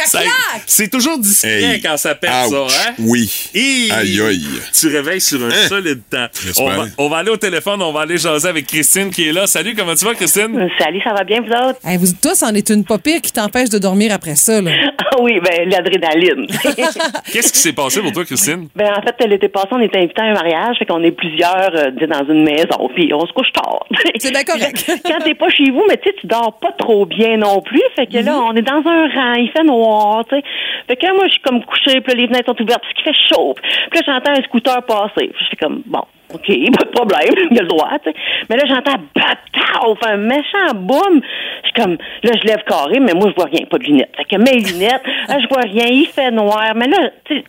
[0.66, 2.70] C'est toujours discret Hey, quand ça pète, ouch.
[2.70, 2.94] ça, hein?
[2.98, 3.30] Oui.
[3.54, 4.46] Et Aïe, aïe.
[4.72, 5.68] Tu réveilles sur un Hein?
[5.68, 6.26] solide temps.
[6.42, 6.64] J'espère.
[6.64, 9.32] On va, on va aller au téléphone, on va aller jaser avec Christine qui est
[9.32, 9.46] là.
[9.46, 10.68] Salut, comment tu vas, Christine?
[10.78, 11.78] Salut, ça va bien, vous autres?
[11.84, 14.60] Hey, vous, toi, c'en est une pas pire qui t'empêche de dormir après ça.
[14.60, 14.70] Là.
[15.18, 16.46] Ah oui, ben l'adrénaline.
[17.32, 18.68] Qu'est-ce qui s'est passé pour toi, Christine?
[18.76, 21.70] ben en fait, l'été passé, on était invités à un mariage, fait qu'on est plusieurs
[21.74, 23.86] euh, dans une maison, puis on se couche tard.
[24.18, 24.84] C'est bien correct.
[25.06, 27.80] Quand t'es pas chez vous, mais tu sais, tu dors pas trop bien non plus,
[27.94, 30.42] fait que là, on est dans un rang, il fait noir, tu sais.
[30.88, 33.04] Fait que là, moi, je suis comme couchée, puis les fenêtres sont ouvertes, parce qu'il
[33.04, 33.54] fait chaud.
[33.90, 35.05] Puis là, j'entends un scooter passer.
[35.16, 36.02] Je suis comme, bon,
[36.34, 36.46] OK,
[36.78, 38.16] pas de problème, il a le droit, tu sais.
[38.48, 39.56] Mais là, j'entends bataille,
[40.02, 41.20] un méchant boum.
[41.62, 44.10] Je suis comme, là, je lève carré, mais moi, je vois rien, pas de lunettes.
[44.16, 46.72] Fait que mes lunettes, là, je vois rien, il fait noir.
[46.74, 47.44] Mais là, tu sais,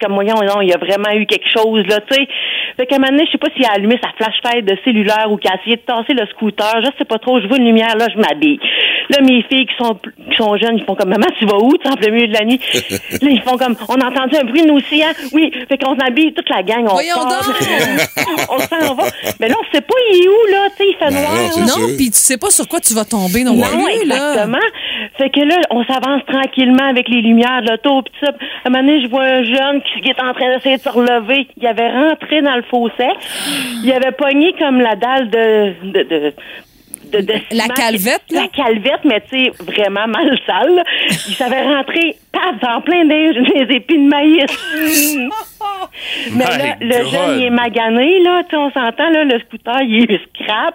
[0.00, 2.28] comme, voyons, non, il y a vraiment eu quelque chose, là, tu sais.
[2.76, 5.30] Fait qu'à un moment donné, je sais pas s'il a allumé sa flashlight de cellulaire
[5.30, 6.80] ou qu'il a essayé de tasser le scooter.
[6.82, 8.58] Je sais pas trop, je vois une lumière, là, je m'habille.
[9.10, 11.76] Là, mes filles qui sont, qui sont jeunes, ils font comme, maman, tu vas où,
[11.76, 12.60] tu en plein milieu de la nuit?
[13.22, 15.12] là, ils font comme, on a entendu un bruit, nous aussi, hein?
[15.32, 18.21] Oui, fait qu'on s'habille, toute la gang, on Voyons donc!
[18.50, 19.04] On s'en va.
[19.40, 21.22] Mais là, on sait pas il est où, là, tu sais, il fait Ben
[21.66, 21.78] noir.
[21.78, 24.14] non, puis tu sais pas sur quoi tu vas tomber non Non, plus, là.
[24.16, 24.58] exactement.
[25.18, 28.32] Fait que là, on s'avance tranquillement avec les lumières de l'auto, pis tout ça.
[28.64, 30.88] À un moment donné, je vois un jeune qui est en train d'essayer de se
[30.88, 31.46] relever.
[31.60, 33.08] Il avait rentré dans le fossé.
[33.84, 35.72] Il avait pogné comme la dalle de...
[35.92, 36.32] de, de
[37.12, 38.40] de, de La calvette, là?
[38.42, 40.76] La calvette, mais tu sais, vraiment mal sale.
[40.76, 40.82] là.
[41.28, 44.46] Il s'avait rentré, paf, en plein des, des épis de maïs.
[46.34, 47.12] mais là, My le God.
[47.12, 50.74] jeune, il est magané, là, tu sais, on s'entend, là, le scooter, il est scrap.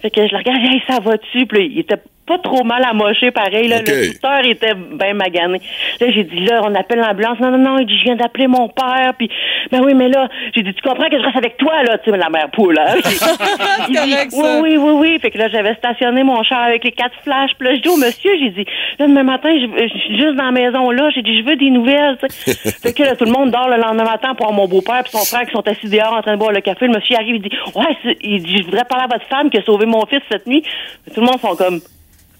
[0.00, 1.46] Fait que je le regarde, hey, ça va-tu?
[1.46, 3.80] Puis là, il était pas trop mal amoché, pareil, là.
[3.80, 5.62] Le scooter était bien magané.
[5.98, 7.40] Là, j'ai dit, là, on appelle l'ambulance.
[7.40, 9.30] Non, non, non, il dit, je viens d'appeler mon père, puis,
[9.72, 12.10] ben oui, mais là, j'ai dit, tu comprends que je reste avec toi, là, tu
[12.10, 12.96] sais, la mère poule, hein?
[13.88, 15.18] Il dit, oui, oui, oui, oui.
[15.20, 17.52] Fait que là, j'avais stationné mon char avec les quatre flashs.
[17.58, 18.66] Puis là, je dis au monsieur, j'ai dit,
[18.98, 21.10] là, demain matin, je, je suis juste dans la maison, là.
[21.14, 22.16] J'ai dit, je veux des nouvelles,
[22.82, 25.12] fait que là, tout le monde dort le lendemain matin pour voir mon beau-père puis
[25.12, 26.86] son frère qui sont assis dehors en train de boire le café.
[26.86, 29.58] Le monsieur arrive, il dit, ouais, il dit, je voudrais parler à votre femme qui
[29.58, 30.62] a sauvé mon fils cette nuit.
[31.14, 31.80] Tout le monde sont comme,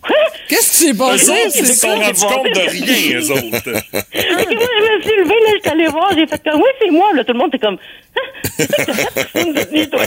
[0.02, 0.16] quoi?
[0.48, 1.32] Qu'est-ce qui s'est passé?
[1.46, 3.70] ils C'est se sont rendus compte de rien, eux autres.
[3.70, 6.90] Moi, je me suis levée, là, je suis allée voir, j'ai fait comme, oui, c'est
[6.90, 7.24] moi, là.
[7.24, 7.78] Tout le monde était comme,
[8.16, 9.52] Hein?
[9.90, 10.02] Toi?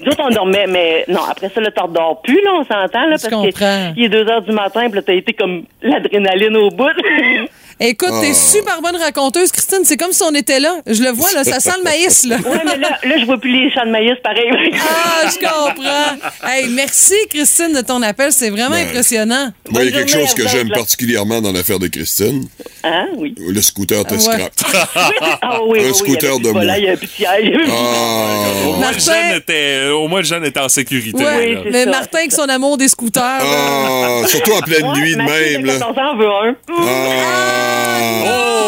[0.00, 3.06] Nous autres, on dormait, mais non, après ça, là, t'en redors plus, là, on s'entend,
[3.06, 6.56] là, Je parce qu'il est 2 heures du matin, puis là, t'as été comme l'adrénaline
[6.56, 6.84] au bout.
[7.84, 8.34] Écoute, t'es Ah.
[8.34, 9.80] super bonne raconteuse, Christine.
[9.84, 10.76] C'est comme si on était là.
[10.86, 12.36] Je le vois, là, ça sent le maïs, là.
[12.36, 14.48] ouais, mais là, là, je vois plus les champs de maïs, pareil.
[14.80, 16.48] Ah, je comprends.
[16.48, 18.30] Hey, merci, Christine, de ton appel.
[18.32, 18.82] C'est vraiment Ouais.
[18.82, 19.52] impressionnant.
[19.68, 22.46] Moi, il y a quelque journée chose que j'aime particulièrement dans l'affaire de Christine.
[22.84, 23.34] Hein, oui.
[23.38, 24.20] Le scooter te Ouais.
[24.20, 24.52] scrap.
[25.42, 26.64] Ah oui, Un oui, oui, scooter de moi.
[26.64, 27.56] Il y de siège.
[27.68, 28.52] Au Ah.
[28.64, 31.18] moins, le Martin- était, au moins, le jeune était en sécurité.
[31.24, 33.22] C'est mais ça, Martin, avec son amour des scooters.
[33.42, 35.72] Ah, surtout en pleine Ouais, nuit de même, là.
[35.78, 36.54] 14 ans veut un.
[36.78, 37.68] Ah.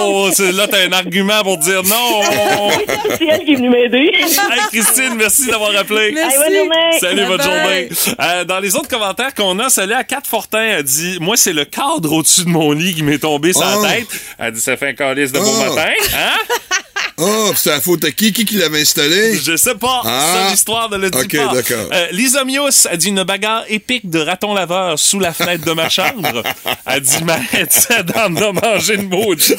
[0.07, 2.21] Oh, c'est- là, t'as un argument pour dire non.
[3.19, 4.11] C'est elle qui est venue m'aider.
[4.15, 6.13] Hey, Christine, merci d'avoir appelé.
[6.13, 6.37] Merci.
[6.37, 6.99] Allez, bonne journée.
[7.01, 7.45] Salut, bonne Bye-bye.
[7.45, 7.89] journée.
[8.21, 11.53] Euh, dans les autres commentaires qu'on a, celui à 4 Fortin a dit Moi, c'est
[11.53, 13.77] le cadre au-dessus de mon lit qui m'est tombé sur Ah.
[13.83, 14.09] la tête.
[14.39, 15.69] Elle dit Ça fait un calice de beau Ah.
[15.69, 15.91] matin.
[16.15, 16.57] Hein?
[17.17, 18.33] Ah, puis c'est la faute à qui?
[18.33, 19.37] Qui qui l'avait installé?
[19.43, 20.03] Je sais pas.
[20.05, 20.33] Ah.
[20.47, 21.55] Ça, l'histoire ne le dit pas.
[21.55, 21.89] d'accord.
[21.93, 25.73] Euh, Lisa Mios a dit une bagarre épique de raton laveur sous la fenêtre de
[25.73, 26.43] ma chambre.
[26.87, 27.39] Elle dit Ma
[27.71, 29.59] ça d'en a mangé une maudite.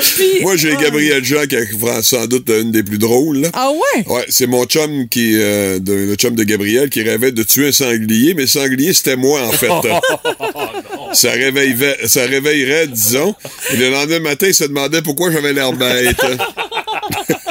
[0.00, 3.38] Puis- Moi, j'ai Gabriel Jean qui a sans doute une des plus drôles.
[3.42, 3.48] là.
[3.52, 4.04] Ah ouais?
[4.06, 7.68] Ouais, c'est mon chum qui, euh, de- le chum de Gabriel qui rêvait de tuer
[7.68, 9.68] un sanglier, mais le sanglier c'était moi en fait.
[11.12, 13.34] ça réveillerait, ça réveillerait, disons.
[13.72, 16.16] Et le lendemain matin, il se demandait pourquoi j'avais l'air bête.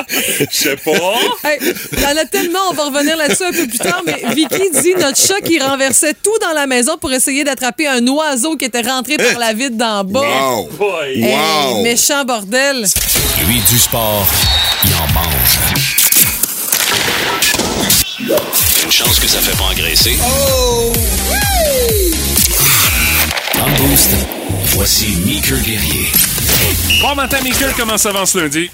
[0.09, 0.91] Je sais pas.
[1.43, 1.59] Hey,
[1.93, 4.69] il y en a tellement, on va revenir là-dessus un peu plus tard, mais Vicky
[4.81, 8.65] dit notre chat qui renversait tout dans la maison pour essayer d'attraper un oiseau qui
[8.65, 10.21] était rentré par la vitre d'en bas.
[10.21, 10.69] Wow!
[11.03, 11.81] Hey, Wow!
[11.83, 12.85] méchant bordel.
[13.47, 14.27] Lui, du sport,
[14.85, 15.59] il en mange.
[18.83, 20.17] Une chance que ça fait pas engraisser.
[20.17, 20.91] Dans
[23.69, 24.11] boost,
[24.75, 26.07] voici Meeker Guerrier.
[27.01, 27.71] Bon matin, Michael.
[27.77, 28.69] Comment ça va ce lundi?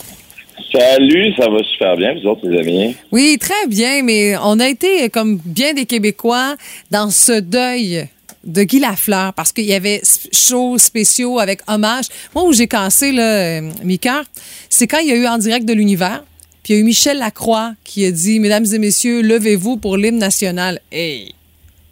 [0.72, 2.96] Salut, ça va super bien, vous autres, les amis.
[3.12, 6.56] Oui, très bien, mais on a été, comme bien des Québécois,
[6.92, 8.08] dans ce deuil
[8.44, 12.06] de Guy Lafleur, parce qu'il y avait shows spéciaux avec hommage.
[12.34, 14.24] Moi, où j'ai cassé, là, euh, Mika,
[14.70, 16.24] c'est quand il y a eu En direct de l'univers,
[16.64, 19.98] puis il y a eu Michel Lacroix qui a dit «Mesdames et messieurs, levez-vous pour
[19.98, 21.34] l'hymne national.» Hey!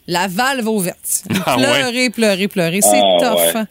[0.08, 1.24] La valve ouverte.
[1.46, 1.64] Ah ouais?
[1.64, 2.82] pleurer, pleurer, pleurer.
[2.82, 3.38] C'est Ah tough.
[3.56, 3.62] ouais.
[3.62, 3.68] hein?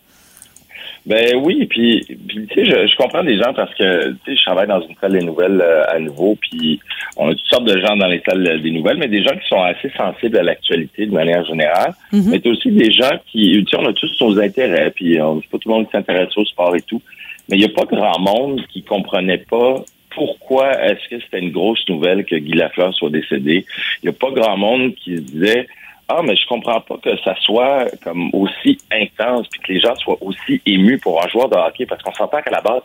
[1.06, 4.36] Ben oui, puis, puis tu sais, je, je comprends des gens parce que tu sais,
[4.36, 6.80] je travaille dans une salle des nouvelles euh, à nouveau, puis
[7.18, 9.36] on a toutes sortes de gens dans les salles euh, des nouvelles, mais des gens
[9.36, 11.92] qui sont assez sensibles à l'actualité de manière générale.
[12.10, 12.30] Mhm.
[12.30, 15.50] Mais aussi des gens qui, tu sais, on a tous nos intérêts, puis on c'est
[15.50, 17.02] pas tout le monde qui s'intéresse au sport et tout.
[17.50, 21.50] Mais il y a pas grand monde qui comprenait pas pourquoi est-ce que c'était une
[21.50, 23.66] grosse nouvelle que Guy Lafleur soit décédé.
[24.02, 25.66] Il y a pas grand monde qui se disait
[26.08, 29.94] ah, mais je comprends pas que ça soit comme aussi intense puis que les gens
[29.96, 32.82] soient aussi émus pour un joueur de hockey parce qu'on s'entend qu'à la base,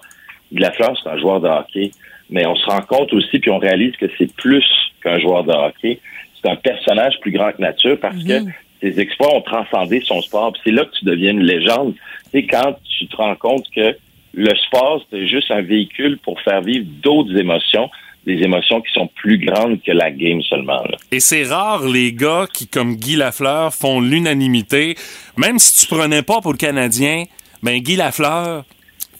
[0.51, 1.91] Lafleur, c'est un joueur de hockey.
[2.29, 4.65] Mais on se rend compte aussi puis on réalise que c'est plus
[5.03, 5.99] qu'un joueur de hockey.
[6.41, 8.39] C'est un personnage plus grand que nature parce que
[8.81, 10.53] ses exploits ont transcendé son sport.
[10.53, 11.95] Puis c'est là que tu deviens une légende.
[12.31, 13.97] Tu sais, quand tu te rends compte que
[14.33, 17.89] le sport, c'est juste un véhicule pour faire vivre d'autres émotions,
[18.35, 20.83] des émotions qui sont plus grandes que la game seulement.
[20.83, 20.97] là.
[21.11, 24.95] Et c'est rare les gars qui, comme Guy Lafleur, font l'unanimité.
[25.37, 27.23] Même si tu prenais pas pour le Canadien,
[27.63, 28.65] ben Guy Lafleur,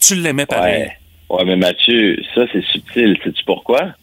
[0.00, 0.82] tu l'aimais pareil.
[0.82, 1.36] Ouais.
[1.36, 3.18] ouais, mais Mathieu, ça c'est subtil.
[3.24, 3.94] Sais-tu pourquoi?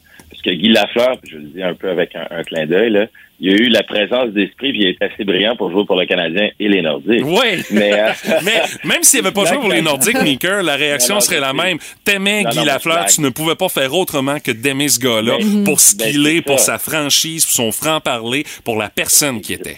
[0.48, 3.08] Que Guy Lafleur, puis je le dis un peu avec un, un clin d'œil, là,
[3.40, 6.06] il a eu la présence d'esprit, puis il est assez brillant pour jouer pour le
[6.06, 7.24] Canadien et les Nordiques.
[7.26, 7.64] Oui.
[7.70, 8.12] Mais, euh,
[8.44, 11.40] Mais même s'il avait pas joué pour les Nordiques, Meeker, la réaction Non, non, serait
[11.40, 11.78] la même.
[12.04, 15.64] T'aimais Guy non, Lafleur, tu ne pouvais pas faire autrement que d'aimer ce gars-là Ben,
[15.64, 16.78] pour ce ben, qu'il est, pour ça.
[16.78, 19.78] sa franchise, pour son franc-parler, pour la personne qui était.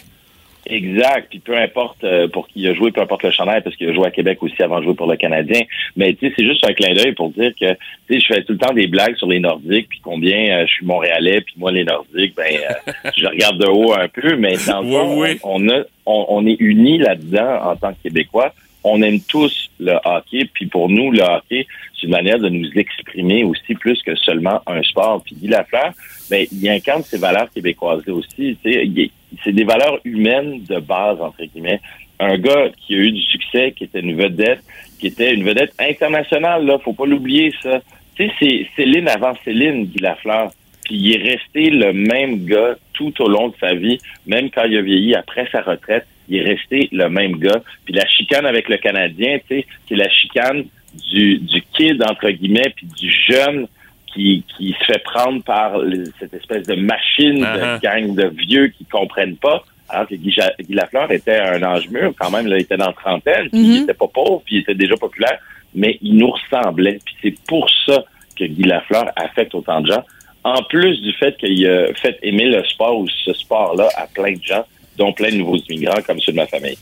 [0.70, 1.26] Exact.
[1.30, 3.88] Puis peu importe euh, pour qui il a joué, peu importe le chandail, parce qu'il
[3.88, 5.60] a joué à Québec aussi avant de jouer pour le Canadien.
[5.96, 7.76] Mais tu sais, c'est juste un clin d'œil pour dire que tu
[8.14, 10.72] sais, je fais tout le temps des blagues sur les Nordiques, puis combien euh, je
[10.72, 14.54] suis Montréalais, puis moi les Nordiques, ben euh, je regarde de haut un peu, mais
[14.66, 15.38] dans le Oui, fond, oui.
[15.44, 18.52] on a on, on est unis là-dedans en tant que Québécois.
[18.82, 22.70] On aime tous le hockey, puis pour nous, le hockey, c'est une manière de nous
[22.76, 25.22] exprimer aussi plus que seulement un sport.
[25.22, 25.92] Puis Guy Lafleur,
[26.30, 28.56] ben, il incarne ces valeurs québécoises aussi.
[28.62, 31.80] C'est des valeurs humaines de base, entre guillemets.
[32.18, 34.62] Un gars qui a eu du succès, qui était une vedette,
[34.98, 37.80] qui était une vedette internationale, là, faut pas l'oublier, ça.
[38.16, 40.50] C'est Céline avant Céline, Guy Lafleur.
[40.84, 44.64] Puis il est resté le même gars tout au long de sa vie, même quand
[44.64, 47.60] il a vieilli après sa retraite, il est resté le même gars.
[47.84, 50.64] Puis la chicane avec le Canadien, tu sais, c'est la chicane
[51.12, 53.66] du, du kid, entre guillemets, puis du jeune
[54.12, 55.80] qui, qui se fait prendre par
[56.18, 57.76] cette espèce de machine Uh-huh.
[57.76, 59.64] de gang de vieux qui comprennent pas.
[59.88, 60.34] Alors que Guy,
[60.68, 63.82] Lafleur était un âge mûr, quand même, là, il était dans la trentaine, puis il
[63.82, 65.38] était pas pauvre, puis il était déjà populaire,
[65.74, 66.98] mais il nous ressemblait.
[67.04, 68.04] Puis c'est pour ça
[68.38, 70.04] que Guy Lafleur affecte autant de gens.
[70.44, 74.32] En plus du fait qu'il a fait aimer le sport ou ce sport-là à plein
[74.32, 74.64] de gens,
[75.00, 76.78] dont plein de nouveaux immigrants comme ceux de ma famille.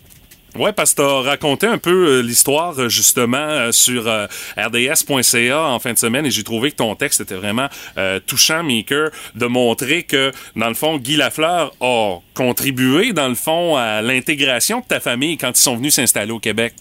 [0.57, 4.05] Ouais, parce que t'as raconté un peu euh, l'histoire euh, justement euh, sur
[4.57, 8.65] rds.ca en fin de semaine et j'ai trouvé que ton texte était vraiment euh, touchant,
[8.65, 14.03] Maker, de montrer que dans le fond Guy Lafleur a contribué dans le fond à
[14.03, 16.73] l'intégration de ta famille quand ils sont venus s'installer au Québec.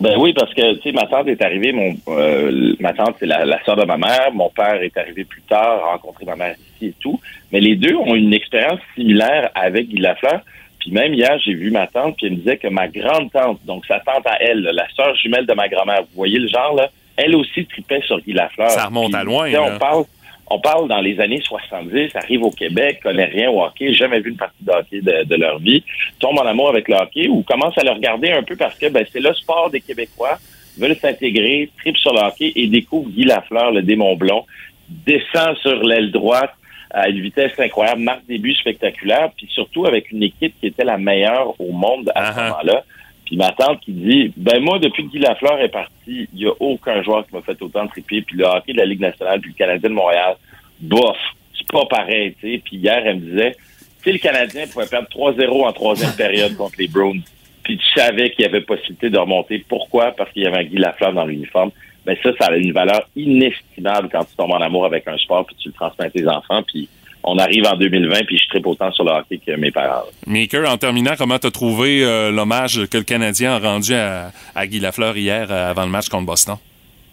[0.00, 3.26] Ben oui, parce que tu sais, ma tante est arrivée, mon euh, ma tante c'est
[3.26, 6.36] la, la sœur de ma mère, mon père est arrivé plus tard, a rencontré ma
[6.36, 6.56] mère
[6.86, 7.20] et tout.
[7.52, 10.40] Mais les deux ont une expérience similaire avec Guy Lafleur.
[10.80, 13.60] Puis même hier, j'ai vu ma tante, puis elle me disait que ma grande tante,
[13.64, 16.48] donc sa tante à elle, là, la sœur jumelle de ma grand-mère, vous voyez le
[16.48, 18.70] genre là, elle aussi tripait sur Guy Lafleur.
[18.70, 19.62] Ça remonte Puis, à loin, là.
[19.62, 20.04] On parle,
[20.50, 24.30] on parle dans les années 70, arrive au Québec, connaît rien au hockey, jamais vu
[24.30, 25.84] une partie de hockey de, de leur vie,
[26.18, 28.88] tombe en amour avec le hockey ou commence à le regarder un peu parce que
[28.88, 30.38] ben, c'est le sport des Québécois,
[30.78, 34.44] veulent s'intégrer, trip sur le hockey et découvre Guy Lafleur, le démon blond,
[34.88, 36.52] descend sur l'aile droite
[36.92, 40.84] à une vitesse incroyable, marque des buts spectaculaires, puis surtout avec une équipe qui était
[40.84, 42.84] la meilleure au monde à ce moment-là.
[43.24, 46.46] Puis ma tante qui dit, ben moi, depuis que Guy Lafleur est parti, il n'y
[46.46, 48.20] a aucun joueur qui m'a fait autant triper.
[48.20, 50.36] Puis le hockey de la Ligue nationale, puis le Canadien de Montréal,
[50.80, 51.16] bof,
[51.56, 52.62] c'est pas pareil, tu sais.
[52.62, 56.56] Puis hier, elle me disait, tu sais, le Canadien pouvait perdre 3-0 en troisième période
[56.56, 57.22] contre les Browns.
[57.62, 59.64] Puis tu savais qu'il y avait possibilité de remonter.
[59.66, 60.10] Pourquoi?
[60.10, 61.70] Parce qu'il y avait un Guy Lafleur dans l'uniforme.
[62.04, 65.46] Ben ça, ça a une valeur inestimable quand tu tombes en amour avec un sport
[65.46, 66.62] puis tu le transmets à tes enfants.
[66.66, 66.88] Puis
[67.22, 70.02] on arrive en 2020 puis je tripe autant sur le hockey que mes parents.
[70.26, 74.66] Maker, en terminant, comment t'as trouvé euh, l'hommage que le Canadien a rendu à, à
[74.66, 76.56] Guy Lafleur hier euh, avant le match contre Boston?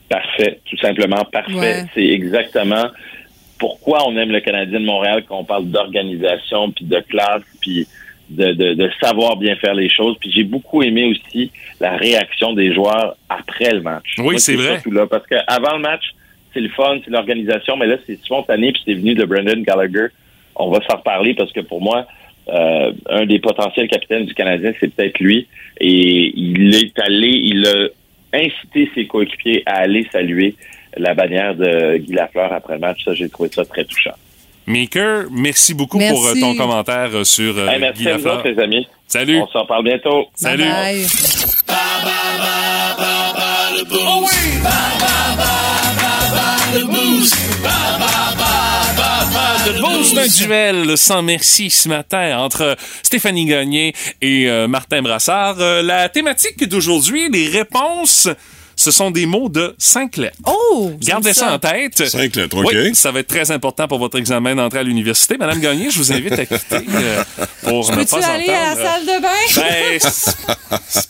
[0.09, 1.53] Parfait, tout simplement parfait.
[1.53, 1.85] Ouais.
[1.93, 2.89] C'est exactement
[3.59, 7.87] pourquoi on aime le Canadien de Montréal quand on parle d'organisation, puis de classe, puis
[8.29, 10.17] de, de, de savoir bien faire les choses.
[10.19, 14.15] Puis j'ai beaucoup aimé aussi la réaction des joueurs après le match.
[14.19, 14.81] Oui, c'est vrai.
[14.91, 16.03] Là, parce que avant le match,
[16.53, 20.07] c'est le fun, c'est l'organisation, mais là, c'est spontané, puis c'est venu de Brendan Gallagher.
[20.55, 22.07] On va s'en reparler parce que pour moi,
[22.49, 25.47] euh, un des potentiels capitaines du Canadien, c'est peut-être lui.
[25.79, 27.87] Et il est allé, il a
[28.33, 30.55] incité ses coéquipiers à aller saluer
[30.97, 33.03] la bannière de Guy Lafleur après le match.
[33.05, 34.15] Ça, j'ai trouvé ça très touchant.
[34.69, 36.13] Maker, merci beaucoup Merci.
[36.13, 38.37] pour euh, ton commentaire euh, sur euh, Hey, merci Guy à vous Lafleur.
[38.37, 38.87] autres, les amis.
[39.07, 39.39] Salut.
[39.39, 40.27] On s'en parle bientôt.
[40.35, 40.63] Salut.
[43.91, 44.59] Oh oui!
[46.75, 47.35] Le boost!
[49.67, 55.59] Le boost d'un duel sans merci ce matin entre Stéphanie Gagné et euh, Martin Brassard.
[55.59, 58.29] Euh, la thématique d'aujourd'hui, les réponses,
[58.81, 60.37] ce sont des mots de cinq lettres.
[60.47, 60.93] Oh!
[61.01, 61.51] Gardez ça.
[61.53, 62.07] en tête.
[62.07, 62.69] Cinq lettres, OK.
[62.73, 65.35] Oui, ça va être très important pour votre examen d'entrée à l'université.
[65.37, 67.23] Madame Gagné, je vous invite à quitter euh,
[67.63, 68.81] pour ne Peux-tu pas aller à la entendre.
[68.87, 69.99] salle de bain?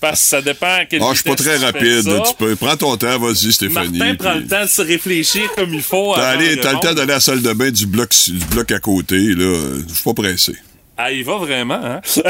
[0.02, 2.02] Ben, ça dépend à quelle Ah, je suis pas très rapide.
[2.02, 2.24] ça.
[2.28, 4.00] Tu peux, prends ton temps, vas-y, Stéphanie.
[4.00, 6.14] Martin prend puis- le temps de se réfléchir comme il faut.
[6.16, 9.18] T'as le temps d'aller à la salle de bain du bloc, du bloc à côté,
[9.36, 9.56] là.
[9.88, 10.54] Je suis pas pressé.
[10.98, 12.02] Ah, il va vraiment, hein?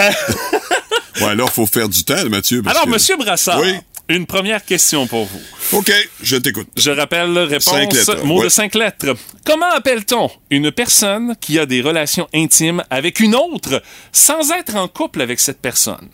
[1.22, 2.62] Ouais, là, faut faire du temps, Mathieu.
[2.62, 3.74] parce Alors, que- Monsieur Brassard, Oui.
[4.10, 5.78] Une première question pour vous.
[5.78, 5.92] OK,
[6.24, 6.68] je t'écoute.
[6.76, 7.64] Je rappelle réponse.
[7.66, 9.16] Cinq lettres, Mot de cinq lettres.
[9.46, 14.88] Comment appelle-t-on une personne qui a des relations intimes avec une autre sans être en
[14.88, 16.10] couple avec cette personne?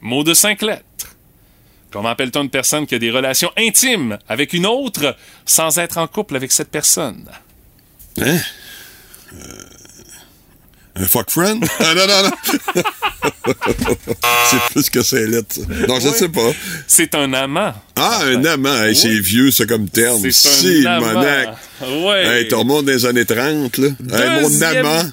[0.00, 1.14] Mot de cinq lettres.
[1.92, 5.16] Comment appelle-t-on une personne qui a des relations intimes avec une autre
[5.46, 7.28] sans être en couple avec cette personne?
[8.20, 8.38] Hein?
[9.34, 9.64] Euh,
[10.96, 11.64] un fuck friend?
[11.78, 12.82] Ah, non, non, non.
[14.50, 15.86] c'est plus que c'est lettres, ça.
[15.88, 16.52] Non, je ne sais pas.
[16.86, 17.72] C'est un amant.
[17.96, 18.82] Ah, un amant.
[18.82, 20.20] Hey, C'est vieux, ça, comme terme.
[20.30, 21.06] C'est un Si, amant.
[21.14, 21.48] monac.
[21.82, 22.26] Ouais.
[22.40, 23.88] Hey, tu remontes les années 30, là.
[24.12, 25.10] Hey, mon amant.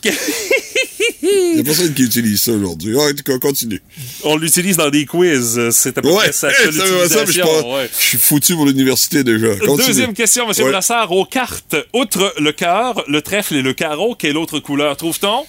[1.30, 2.96] Il y a personne qui utilise ça aujourd'hui.
[2.96, 3.82] En tout cas, continue.
[4.24, 5.60] On l'utilise dans des quiz.
[5.72, 6.50] C'est à peu Ouais, près ça.
[6.50, 7.90] hey, ça, je suis ouais.
[7.92, 9.56] foutu pour l'université déjà.
[9.58, 9.88] Continue.
[9.88, 10.54] Deuxième question, M.
[10.64, 10.72] Ouais.
[10.72, 11.12] Brassard.
[11.12, 15.46] Aux cartes, outre le cœur, le trèfle et le carreau, quelle autre couleur trouve-t-on?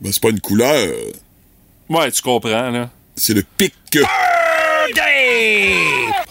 [0.00, 0.94] Ben, c'est pas une couleur.
[1.88, 2.90] Ouais, tu comprends, là.
[3.16, 3.74] C'est le pic.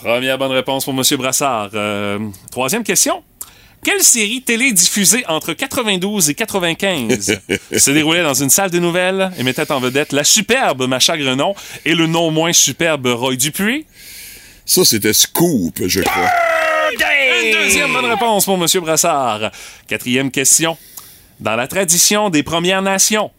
[0.02, 1.04] Première bonne réponse pour M.
[1.18, 1.70] Brassard.
[1.74, 2.20] Euh,
[2.52, 3.24] troisième question.
[3.84, 7.40] Quelle série télé diffusée entre 92 et 95
[7.78, 11.54] se déroulait dans une salle de nouvelles et mettait en vedette la superbe Macha Grenon
[11.86, 13.86] et le non moins superbe Roy Dupuis?
[14.66, 16.30] Ça, c'était Scoop, je crois.
[17.44, 18.66] Une deuxième bonne réponse pour M.
[18.82, 19.52] Brassard.
[19.88, 20.78] Quatrième question.
[21.40, 23.32] Dans la tradition des Premières Nations,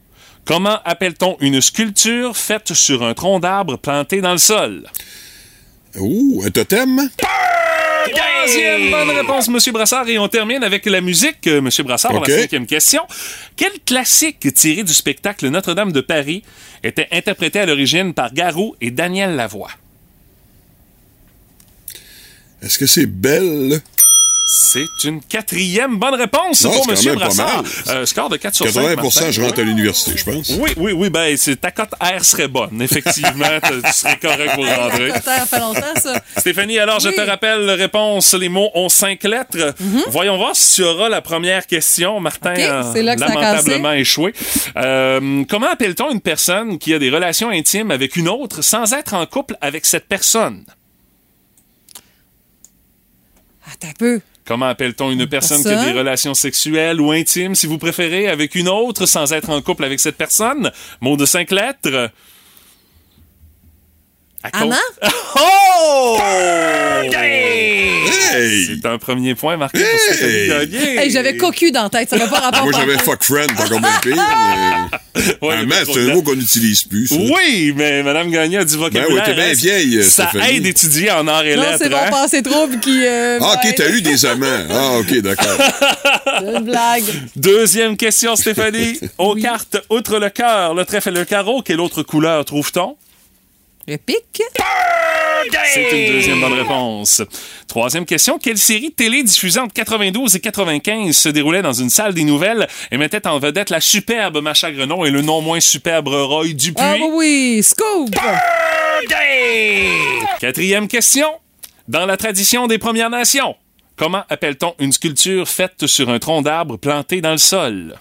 [0.48, 4.84] comment appelle-t-on une sculpture faite sur un tronc d'arbre planté dans le sol?
[5.96, 7.10] Ouh, un totem?
[8.10, 9.58] Troisième bonne réponse, M.
[9.72, 10.08] Brassard.
[10.08, 11.68] Et on termine avec la musique, euh, M.
[11.84, 13.02] Brassard, pour la cinquième question.
[13.56, 16.42] Quel classique tiré du spectacle Notre-Dame de Paris
[16.82, 19.70] était interprété à l'origine par Garou et Daniel Lavoie?
[22.62, 23.82] Est-ce que c'est belle?
[24.50, 27.14] C'est une quatrième bonne réponse Non, pour M.
[27.16, 27.62] Brassard.
[27.62, 27.72] mal.
[27.88, 28.72] Euh, score de 4 sur 5.
[28.72, 29.30] 80 Martin.
[29.30, 30.50] je rentre à l'université, je pense.
[30.58, 32.80] Oui, oui, oui, ben, c'est- ta cote R serait bonne.
[32.80, 33.44] Effectivement,
[33.84, 35.12] tu serais correct pour rentrer.
[35.22, 36.22] Ça fait longtemps, ça.
[36.38, 38.32] Stéphanie, alors je te rappelle la réponse.
[38.34, 39.74] Les mots ont cinq lettres.
[40.08, 42.18] Voyons voir si tu auras la première question.
[42.20, 42.56] Martin Mhm.
[42.56, 44.32] Ok, a c'est là que ça a lamentablement échoué.
[44.76, 49.12] Euh, comment appelle-t-on une personne qui a des relations intimes avec une autre sans être
[49.14, 50.64] en couple avec cette personne?
[53.70, 54.20] Attends un peu.
[54.48, 58.54] Comment appelle-t-on une personne qui a des relations sexuelles ou intimes, si vous préférez, avec
[58.54, 60.72] une autre sans être en couple avec cette personne?
[61.02, 62.10] Mot de cinq lettres.
[64.52, 64.78] Cause- Anna?
[65.40, 66.18] Oh!
[67.12, 68.66] Hey!
[68.66, 70.48] C'est un premier point marqué pour Hey!
[70.48, 70.98] Gagné.
[70.98, 73.68] Hey, j'avais cocu dans la tête, ça n'a pas rapport Moi, j'avais fuck friend, pas
[73.68, 74.16] comme le pire.
[74.16, 74.98] mais-
[75.42, 77.08] Ouais, Un c'est un mot qu'on n'utilise plus.
[77.08, 77.16] ça.
[77.16, 79.08] Oui, mais Mme Gagné a du vocabulaire.
[79.08, 80.56] Ben oui, t'es bien vieille, Ça Stéphanie.
[80.56, 81.78] aide d'étudier en arts et Non, lettres.
[81.82, 82.10] c'est mon hein?
[82.10, 83.04] passé trouble qui.
[83.04, 84.46] euh, Ah, ok, t'as eu des amants.
[84.70, 85.58] Ah, ok, d'accord.
[86.42, 87.04] une blague.
[87.36, 88.98] Deuxième question, Stéphanie.
[89.18, 92.96] Aux cartes, outre le cœur, le trèfle et le carreau, quelle autre couleur trouve-t-on?
[93.88, 94.42] Le pic.
[95.72, 97.22] C'est une deuxième bonne réponse.
[97.66, 98.38] Troisième question.
[98.38, 102.68] Quelle série télé diffusée entre 92 et 95 se déroulait dans une salle des nouvelles
[102.90, 106.84] et mettait en vedette la superbe Macha Grenon et le non moins superbe Roy Dupuis?
[106.84, 108.14] Ah, oui, oui, scoop.
[110.38, 111.28] Quatrième question.
[111.88, 113.56] Dans la tradition des Premières Nations,
[113.96, 117.96] comment appelle-t-on une sculpture faite sur un tronc d'arbre planté dans le sol?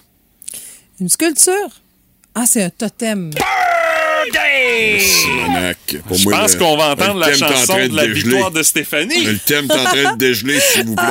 [1.00, 1.80] Une sculpture?
[2.34, 3.30] Ah, c'est un totem.
[6.06, 8.14] Pour Je moi, pense le- qu'on va entendre le la en chanson de la dégeler.
[8.30, 9.24] victoire de Stéphanie.
[9.24, 11.04] Le thème est en train de dégeler, s'il vous plaît.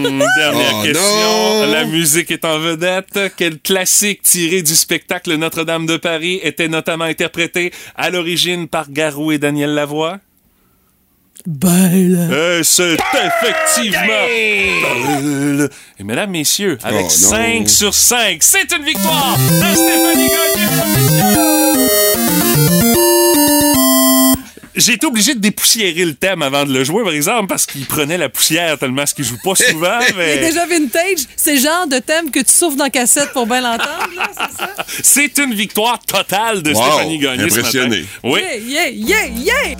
[0.00, 1.02] Hmm, dernière Oh, question.
[1.02, 1.72] non.
[1.72, 3.18] La musique est en vedette.
[3.36, 9.32] Quel classique tiré du spectacle Notre-Dame de Paris était notamment interprété à l'origine par Garou
[9.32, 10.18] et Daniel Lavoie?
[11.46, 12.28] Belle.
[12.30, 15.70] Euh, c'est effectivement Belle.
[15.98, 17.30] Et mesdames, messieurs, avec Oh, non.
[17.30, 21.59] 5 sur 5, c'est une victoire de Stéphanie Gagné.
[24.80, 27.84] J'ai été obligé de dépoussiérer le thème avant de le jouer, par exemple, parce qu'il
[27.86, 29.98] prenait la poussière tellement ce qu'il joue pas souvent.
[30.08, 31.26] Il est mais déjà vintage.
[31.36, 34.56] C'est le genre de thème que tu souffles dans cassette pour bien l'entendre, là, c'est
[34.56, 34.70] ça?
[35.02, 37.96] c'est une victoire totale de Wow, Stéphanie Gagné impressionné.
[38.22, 38.34] ce matin.
[38.34, 38.40] Oui.
[38.66, 39.76] Yeah, yeah, yeah, yeah!